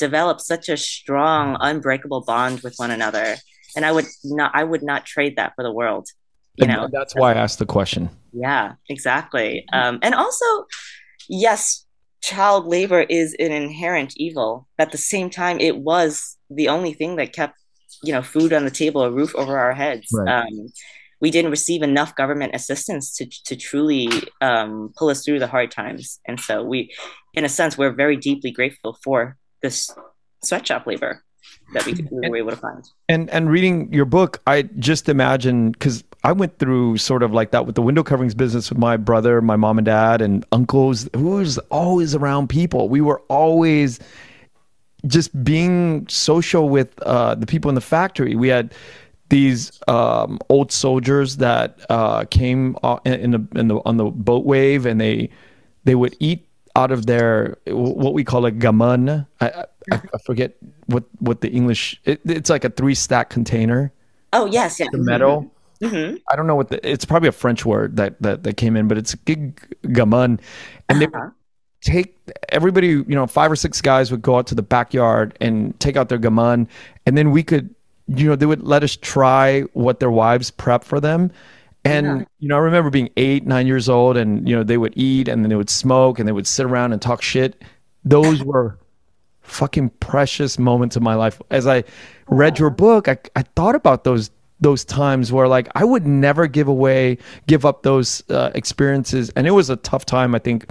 [0.00, 3.36] developed such a strong, unbreakable bond with one another.
[3.76, 6.08] And I would not, I would not trade that for the world.
[6.56, 8.10] You and know, that's why I asked the question.
[8.32, 9.64] Yeah, exactly.
[9.72, 10.66] Um, and also,
[11.28, 11.86] yes,
[12.20, 14.66] child labor is an inherent evil.
[14.78, 17.54] At the same time, it was the only thing that kept,
[18.02, 20.08] you know, food on the table, a roof over our heads.
[20.12, 20.40] Right.
[20.40, 20.72] Um,
[21.20, 24.08] we didn't receive enough government assistance to to truly
[24.40, 26.90] um, pull us through the hard times, and so we,
[27.34, 29.90] in a sense, we're very deeply grateful for this
[30.42, 31.22] sweatshop labor
[31.72, 32.84] that we, we were able to find.
[33.08, 37.50] And and reading your book, I just imagine because I went through sort of like
[37.52, 41.08] that with the window coverings business with my brother, my mom and dad, and uncles
[41.14, 42.88] who was always around people.
[42.88, 44.00] We were always
[45.06, 48.34] just being social with uh, the people in the factory.
[48.34, 48.74] We had
[49.30, 54.44] these um, old soldiers that uh, came uh, in the, in the on the boat
[54.44, 55.30] wave, and they
[55.84, 56.46] they would eat
[56.76, 59.26] out of their what we call a gaman.
[59.40, 60.56] I, I, I forget
[60.86, 62.00] what what the English.
[62.04, 63.92] It, it's like a three stack container.
[64.32, 64.86] Oh yes, yeah.
[64.90, 65.50] The metal.
[65.82, 66.16] Mm-hmm.
[66.28, 66.88] I don't know what the.
[66.88, 70.40] It's probably a French word that that, that came in, but it's gig gaman,
[70.88, 71.30] and uh-huh.
[71.84, 72.16] they take
[72.50, 72.88] everybody.
[72.88, 76.08] You know, five or six guys would go out to the backyard and take out
[76.08, 76.68] their gaman,
[77.06, 77.74] and then we could.
[78.12, 81.30] You know, they would let us try what their wives prep for them
[81.84, 82.24] and yeah.
[82.38, 85.28] you know, I remember being eight, nine years old, and you know, they would eat
[85.28, 87.62] and then they would smoke and they would sit around and talk shit.
[88.04, 88.78] Those were
[89.42, 91.40] fucking precious moments of my life.
[91.50, 91.84] As I
[92.28, 96.46] read your book, I, I thought about those those times where like I would never
[96.46, 100.34] give away, give up those uh, experiences, and it was a tough time.
[100.34, 100.66] I think,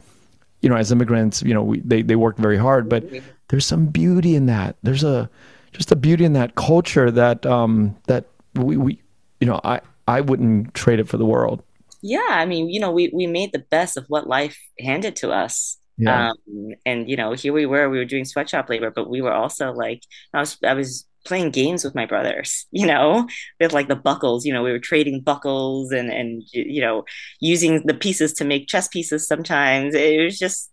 [0.62, 3.03] you know, as immigrants, you know, we, they they worked very hard, but
[3.47, 4.78] there's some beauty in that.
[4.84, 5.30] There's a
[5.72, 9.01] just a beauty in that culture that um that we we
[9.39, 11.62] you know I I wouldn't trade it for the world.
[12.01, 15.32] Yeah, I mean, you know, we we made the best of what life handed to
[15.32, 15.78] us.
[15.97, 16.30] Yeah.
[16.30, 19.34] Um, and you know, here we were, we were doing sweatshop labor, but we were
[19.34, 20.01] also like,
[20.34, 23.28] I was, I was playing games with my brothers, you know,
[23.60, 27.03] with like the buckles, you know, we were trading buckles and, and, you know,
[27.41, 29.93] using the pieces to make chess pieces sometimes.
[29.93, 30.72] It was just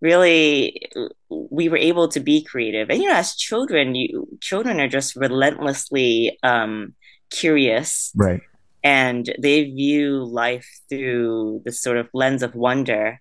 [0.00, 0.88] really,
[1.28, 2.90] we were able to be creative.
[2.90, 6.94] And, you know, as children, you, children are just relentlessly, um,
[7.30, 8.12] curious.
[8.14, 8.40] Right
[8.82, 13.20] and they view life through this sort of lens of wonder.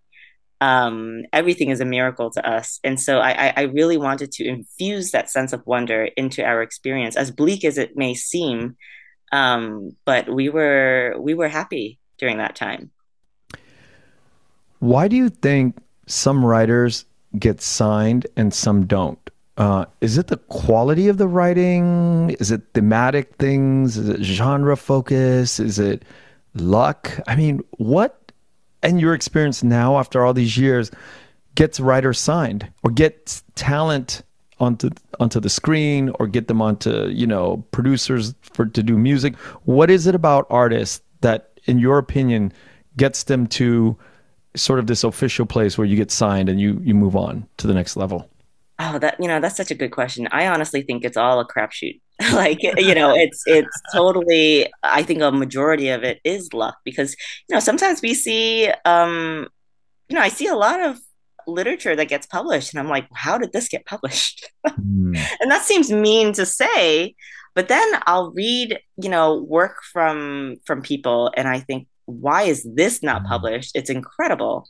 [0.62, 5.12] Um, everything is a miracle to us, and so I, I really wanted to infuse
[5.12, 8.76] that sense of wonder into our experience, as bleak as it may seem.
[9.32, 12.92] Um, but we were we were happy during that time.
[14.80, 17.06] why do you think some writers
[17.38, 19.30] get signed and some don't?
[19.60, 22.30] Uh, is it the quality of the writing?
[22.40, 23.98] Is it thematic things?
[23.98, 25.60] Is it genre focus?
[25.60, 26.04] Is it
[26.56, 27.20] luck?
[27.28, 28.32] I mean, what,
[28.82, 30.92] and your experience now after all these years,
[31.56, 34.22] gets writers signed or gets talent
[34.62, 34.90] onto
[35.20, 39.36] onto the screen or get them onto you know producers for to do music?
[39.66, 42.54] What is it about artists that, in your opinion,
[42.96, 43.98] gets them to
[44.56, 47.68] sort of this official place where you get signed and you you move on to
[47.68, 48.30] the next level?
[48.82, 50.28] Oh, that you know, that's such a good question.
[50.32, 52.00] I honestly think it's all a crapshoot.
[52.34, 54.72] like you know, it's it's totally.
[54.84, 57.16] I think a majority of it is luck because
[57.48, 59.48] you know sometimes we see, um,
[60.08, 60.98] you know, I see a lot of
[61.46, 64.50] literature that gets published, and I'm like, how did this get published?
[64.66, 65.20] mm.
[65.42, 67.16] And that seems mean to say,
[67.56, 72.64] but then I'll read, you know, work from from people, and I think, why is
[72.64, 73.28] this not hmm.
[73.28, 73.72] published?
[73.76, 74.66] It's incredible.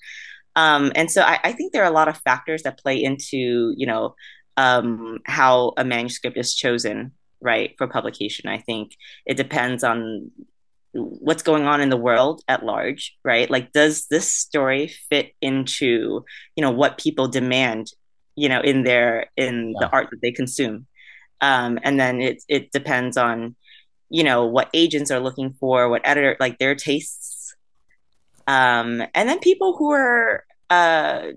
[0.56, 3.74] Um, and so I, I, think there are a lot of factors that play into,
[3.78, 4.16] you know,
[4.58, 8.50] um, how a manuscript is chosen, right, for publication.
[8.50, 8.92] I think
[9.26, 10.32] it depends on
[10.94, 13.50] what's going on in the world at large, right?
[13.50, 16.26] Like, does this story fit into,
[16.56, 17.88] you know, what people demand,
[18.36, 19.88] you know, in their in yeah.
[19.88, 20.88] the art that they consume?
[21.42, 23.56] Um, and then it it depends on,
[24.10, 27.29] you know, what agents are looking for, what editor like their tastes
[28.50, 31.28] um, and then people who are uh,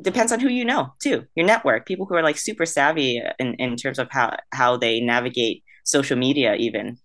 [0.00, 1.86] depends on who you know too, your network.
[1.86, 6.16] People who are like super savvy in, in terms of how how they navigate social
[6.16, 6.98] media, even.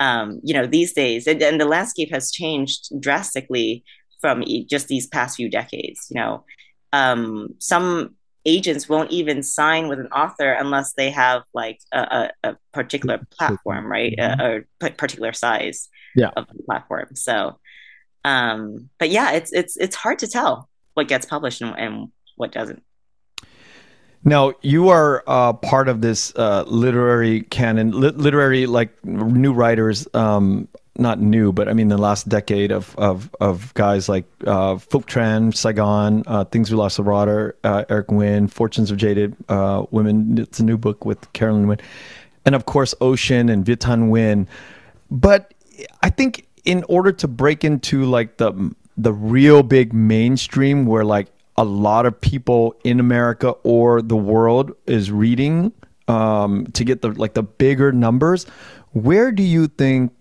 [0.00, 3.84] Um, you know, these days, and, and the landscape has changed drastically
[4.20, 6.08] from just these past few decades.
[6.10, 6.44] You know,
[6.92, 12.30] um, some agents won't even sign with an author unless they have like a, a,
[12.50, 14.16] a particular platform, right?
[14.18, 14.40] Mm-hmm.
[14.40, 16.30] A, a, particular size yeah.
[16.36, 17.14] of the platform.
[17.14, 17.60] So
[18.24, 22.52] um, but yeah, it's it's it's hard to tell what gets published and, and what
[22.52, 22.82] doesn't.
[24.24, 30.08] Now you are uh, part of this uh, literary canon, li- literary like new writers.
[30.14, 34.76] Um, not new, but I mean the last decade of of, of guys like uh,
[34.76, 39.84] Tran, Saigon, uh, Things We Lost the Water, uh, Eric Nguyen, Fortunes of Jaded uh,
[39.90, 40.38] Women.
[40.38, 41.80] It's a new book with Carolyn Huynh,
[42.46, 44.46] and of course Ocean and Viet Thanh Nguyen.
[45.10, 45.52] But
[46.02, 51.28] I think in order to break into like the the real big mainstream where like
[51.56, 55.72] a lot of people in America or the world is reading
[56.08, 58.44] um, to get the like the bigger numbers,
[58.92, 60.12] where do you think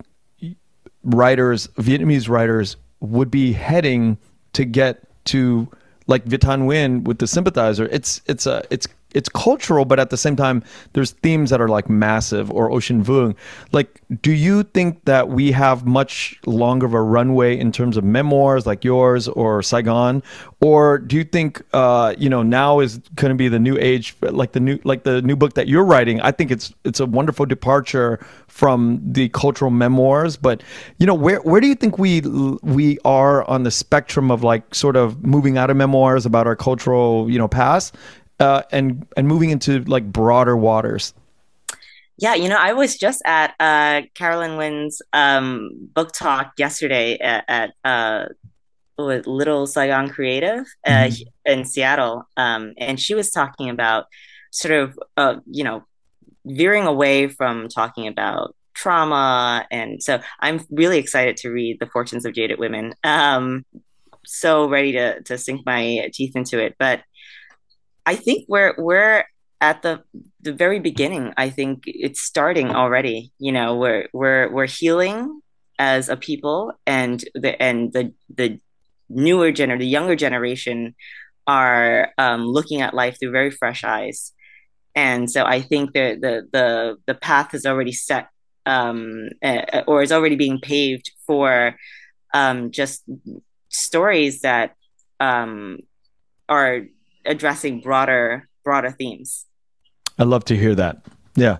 [1.03, 4.17] writers, Vietnamese writers, would be heading
[4.53, 5.67] to get to
[6.07, 7.85] like Viet Thanh Nguyen with the sympathizer?
[7.85, 11.67] It's it's a it's it's cultural, but at the same time, there's themes that are
[11.67, 13.35] like massive or Ocean Vuong.
[13.71, 18.03] Like, do you think that we have much longer of a runway in terms of
[18.03, 20.23] memoirs like yours or Saigon,
[20.61, 24.15] or do you think uh, you know now is going to be the new age,
[24.21, 26.21] like the new like the new book that you're writing?
[26.21, 30.63] I think it's it's a wonderful departure from the cultural memoirs, but
[30.99, 32.21] you know where where do you think we
[32.61, 36.55] we are on the spectrum of like sort of moving out of memoirs about our
[36.55, 37.95] cultural you know past
[38.43, 41.13] uh, and and moving into like broader waters?
[42.17, 47.43] Yeah, you know, I was just at uh, Carolyn Huynh's um, book talk yesterday at,
[47.47, 48.25] at uh,
[48.97, 51.51] Little Saigon Creative uh, mm-hmm.
[51.51, 54.05] in Seattle, um, and she was talking about
[54.51, 55.83] sort of, uh, you know,
[56.45, 62.25] veering away from talking about trauma, and so I'm really excited to read The Fortunes
[62.25, 62.93] of Jaded Women.
[63.03, 63.65] Um,
[64.25, 67.01] so ready to to sink my teeth into it, but
[68.05, 69.25] I think we're we're
[69.61, 70.03] at the
[70.41, 71.33] the very beginning.
[71.37, 73.31] I think it's starting already.
[73.39, 75.41] You know, we're we're we're healing
[75.79, 78.59] as a people, and the and the the
[79.09, 80.95] newer gener the younger generation
[81.45, 84.31] are um, looking at life through very fresh eyes.
[84.95, 88.27] And so I think the the the the path is already set,
[88.65, 91.75] um, uh, or is already being paved for
[92.33, 93.03] um, just
[93.69, 94.75] stories that
[95.19, 95.79] um,
[96.49, 96.81] are
[97.25, 99.45] addressing broader broader themes.
[100.17, 101.05] I love to hear that.
[101.35, 101.57] Yeah.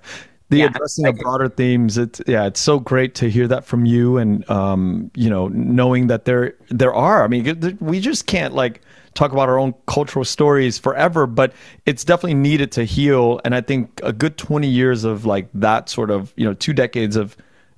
[0.49, 3.85] The yeah, addressing of broader themes, it's yeah, it's so great to hear that from
[3.85, 7.23] you, and um, you know, knowing that there there are.
[7.23, 8.81] I mean, we just can't like
[9.15, 11.53] talk about our own cultural stories forever, but
[11.87, 13.41] it's definitely needed to heal.
[13.43, 16.73] And I think a good twenty years of like that sort of you know two
[16.73, 17.35] decades of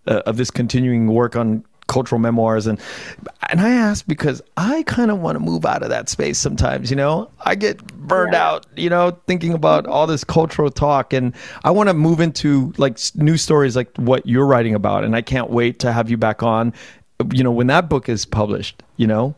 [0.07, 2.79] uh, of this continuing work on cultural memoirs and
[3.49, 6.89] and I ask because I kind of want to move out of that space sometimes,
[6.89, 7.29] you know.
[7.45, 8.47] I get burned yeah.
[8.47, 11.33] out, you know, thinking about all this cultural talk and
[11.63, 15.21] I want to move into like new stories like what you're writing about and I
[15.21, 16.73] can't wait to have you back on
[17.31, 19.35] you know when that book is published, you know.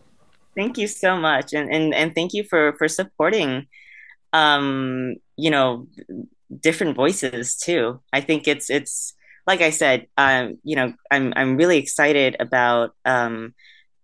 [0.55, 3.67] Thank you so much, and and and thank you for for supporting,
[4.33, 5.87] um, you know,
[6.59, 7.99] different voices too.
[8.11, 9.13] I think it's it's
[9.47, 13.55] like I said, um, you know, I'm I'm really excited about um,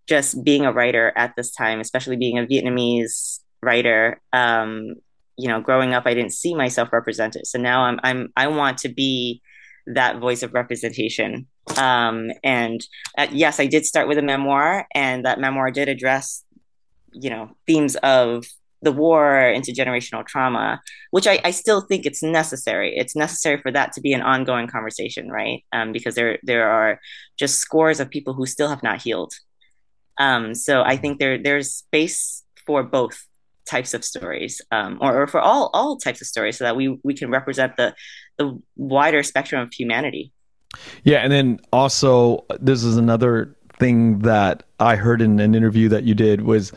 [0.07, 4.21] just being a writer at this time, especially being a Vietnamese writer.
[4.31, 4.95] Um,
[5.37, 8.77] you know, growing up, I didn't see myself represented, so now I'm I'm I want
[8.79, 9.41] to be
[9.85, 11.47] that voice of representation.
[11.77, 12.81] Um, and
[13.17, 16.45] uh, yes, I did start with a memoir, and that memoir did address,
[17.11, 18.45] you know, themes of
[18.83, 20.81] the war, intergenerational trauma,
[21.11, 22.95] which I, I still think it's necessary.
[22.95, 25.63] It's necessary for that to be an ongoing conversation, right?
[25.71, 26.99] Um, because there there are
[27.37, 29.33] just scores of people who still have not healed.
[30.19, 33.25] Um, so I think there there's space for both
[33.65, 36.99] types of stories, um, or, or for all all types of stories, so that we
[37.03, 37.95] we can represent the
[38.37, 40.33] the wider spectrum of humanity.
[41.03, 46.03] Yeah, and then also this is another thing that I heard in an interview that
[46.03, 46.73] you did was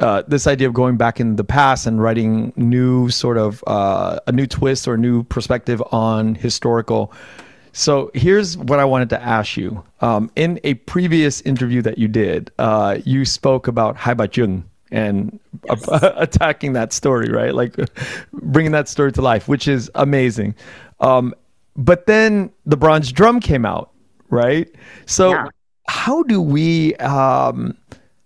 [0.00, 4.20] uh, this idea of going back in the past and writing new sort of uh,
[4.26, 7.12] a new twist or new perspective on historical.
[7.72, 9.82] So here's what I wanted to ask you.
[10.00, 14.64] Um, in a previous interview that you did, uh, you spoke about Hai Ba Trung
[14.90, 15.38] and
[15.68, 15.88] yes.
[16.02, 17.54] attacking that story, right?
[17.54, 17.76] Like
[18.32, 20.54] bringing that story to life, which is amazing.
[21.00, 21.34] Um,
[21.76, 23.90] but then the bronze drum came out,
[24.28, 24.68] right?
[25.06, 25.46] So yeah.
[25.86, 27.76] how do we um,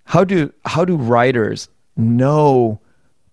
[0.05, 2.81] how do how do writers know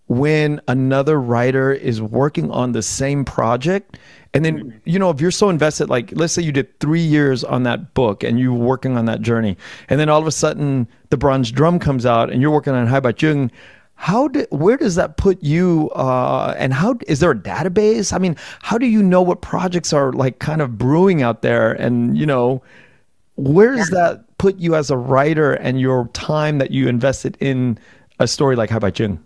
[0.08, 3.98] when another writer is working on the same project?
[4.34, 7.44] And then you know if you're so invested like let's say you did three years
[7.44, 9.58] on that book and you're working on that journey
[9.90, 12.88] and then all of a sudden the bronze drum comes out and you're working on
[12.88, 13.52] hai ba trung
[14.02, 18.12] how do where does that put you uh, and how is there a database?
[18.12, 21.74] I mean how do you know what projects are like kind of brewing out there?
[21.74, 22.64] And you know
[23.36, 27.78] where's that put you as a writer and your time that you invested in
[28.20, 29.20] a story like Hai Ba Trung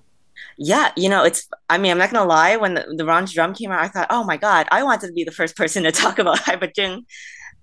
[0.58, 2.56] yeah, you know, it's, I mean, I'm not going to lie.
[2.56, 5.14] When the, the bronze drum came out, I thought, oh my God, I wanted to
[5.14, 7.04] be the first person to talk about Hai Ba Trung.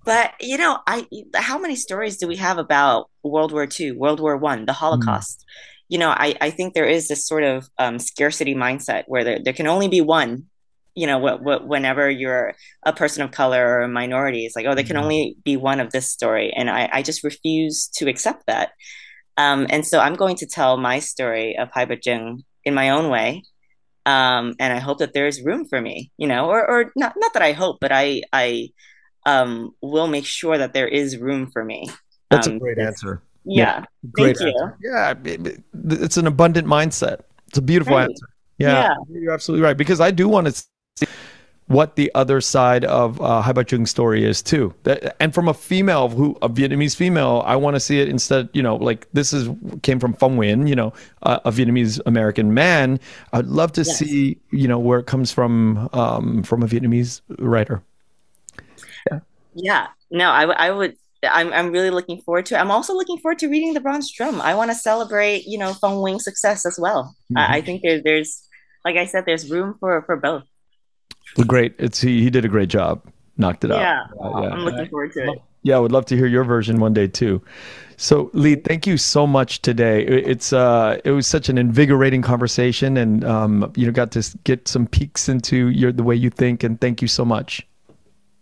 [0.04, 4.20] But, you know, I, how many stories do we have about World War II, World
[4.20, 5.40] War One, the Holocaust?
[5.40, 9.24] Mm you know, I, I think there is this sort of um, scarcity mindset where
[9.24, 10.44] there, there can only be one,
[10.94, 14.66] you know, what, what, whenever you're a person of color or a minority, it's like,
[14.66, 15.04] oh, there can mm-hmm.
[15.04, 16.52] only be one of this story.
[16.54, 18.72] And I, I just refuse to accept that.
[19.36, 21.96] Um, and so I'm going to tell my story of Hai Ba
[22.64, 23.44] in my own way.
[24.04, 27.32] Um, and I hope that there's room for me, you know, or, or not, not
[27.34, 28.70] that I hope, but I, I
[29.24, 31.88] um, will make sure that there is room for me.
[32.30, 33.22] That's a um, great answer.
[33.44, 33.84] Yeah.
[34.10, 34.76] Great Thank answer.
[34.80, 34.90] you.
[34.90, 35.14] Yeah.
[35.24, 37.20] It, it's an abundant mindset.
[37.48, 38.08] It's a beautiful right.
[38.10, 38.26] answer.
[38.58, 39.76] Yeah, yeah, You're absolutely right.
[39.76, 40.64] Because I do want to
[41.72, 44.74] what the other side of uh, Hai Ba Trung story is too.
[44.82, 48.48] That, and from a female who a Vietnamese female, I want to see it instead.
[48.52, 49.48] You know, like this is
[49.82, 53.00] came from Phong Nguyen, you know, uh, a Vietnamese American man.
[53.32, 53.98] I'd love to yes.
[53.98, 57.82] see you know where it comes from um, from a Vietnamese writer.
[59.10, 59.20] Yeah.
[59.54, 59.86] Yeah.
[60.10, 62.54] No, I, I would I'm I'm really looking forward to.
[62.56, 62.58] It.
[62.58, 64.40] I'm also looking forward to reading the Bronze Drum.
[64.40, 67.16] I want to celebrate, you know, Phong Nguyen's success as well.
[67.32, 67.38] Mm-hmm.
[67.38, 68.48] I, I, think there's there's
[68.84, 70.44] like I said, there's room for for both.
[71.46, 71.74] Great.
[71.78, 73.02] It's he he did a great job.
[73.36, 74.00] Knocked it yeah.
[74.02, 74.36] out.
[74.36, 75.42] Uh, yeah, I'm looking forward to it.
[75.62, 77.40] Yeah, I would love to hear your version one day too.
[77.96, 80.04] So Ly, thank you so much today.
[80.04, 84.66] It's uh, it was such an invigorating conversation, and um, you know, got to get
[84.68, 86.64] some peeks into your the way you think.
[86.64, 87.66] And thank you so much.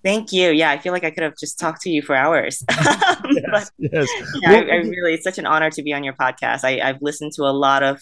[0.02, 0.50] Thank you.
[0.50, 2.64] Yeah, I feel like I could have just talked to you for hours.
[2.70, 3.20] yes,
[3.50, 4.08] but, yes.
[4.40, 6.64] Yeah, I, I, really, it's such an honor to be on your podcast.
[6.64, 8.00] I, have listened to a lot of,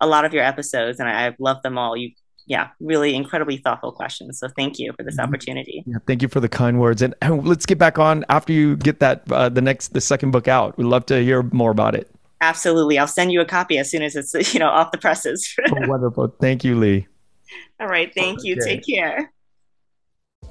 [0.00, 1.96] a lot of your episodes, and I, have loved them all.
[1.96, 2.10] You,
[2.46, 4.38] yeah, really incredibly thoughtful questions.
[4.38, 5.28] So thank you for this mm-hmm.
[5.28, 5.84] opportunity.
[5.86, 8.76] Yeah, thank you for the kind words, and, and let's get back on after you
[8.76, 10.76] get that uh, the next the second book out.
[10.78, 12.10] We'd love to hear more about it.
[12.40, 15.54] Absolutely, I'll send you a copy as soon as it's you know off the presses.
[15.68, 16.28] oh, wonderful.
[16.40, 17.06] Thank you, Ly.
[17.80, 18.12] All right.
[18.14, 18.54] Thank you.
[18.54, 18.76] Okay.
[18.76, 19.32] Take care.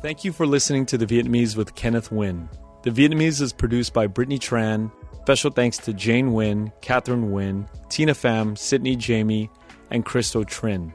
[0.01, 2.47] Thank you for listening to The Vietnamese with Kenneth Nguyen.
[2.83, 4.91] The Vietnamese is produced by Brittany Tran.
[5.21, 9.49] Special thanks to Jane Nguyen, Catherine Nguyen, Tina Pham, Sydney Jamie,
[9.89, 10.93] and Christo Trin.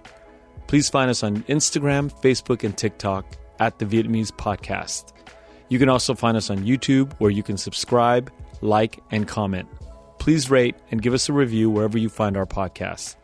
[0.70, 3.26] Please find us on Instagram, Facebook, and TikTok
[3.58, 5.12] at The Vietnamese Podcast.
[5.68, 9.68] You can also find us on YouTube where you can subscribe, like, and comment.
[10.20, 13.16] Please rate and give us a review wherever you find our podcasts.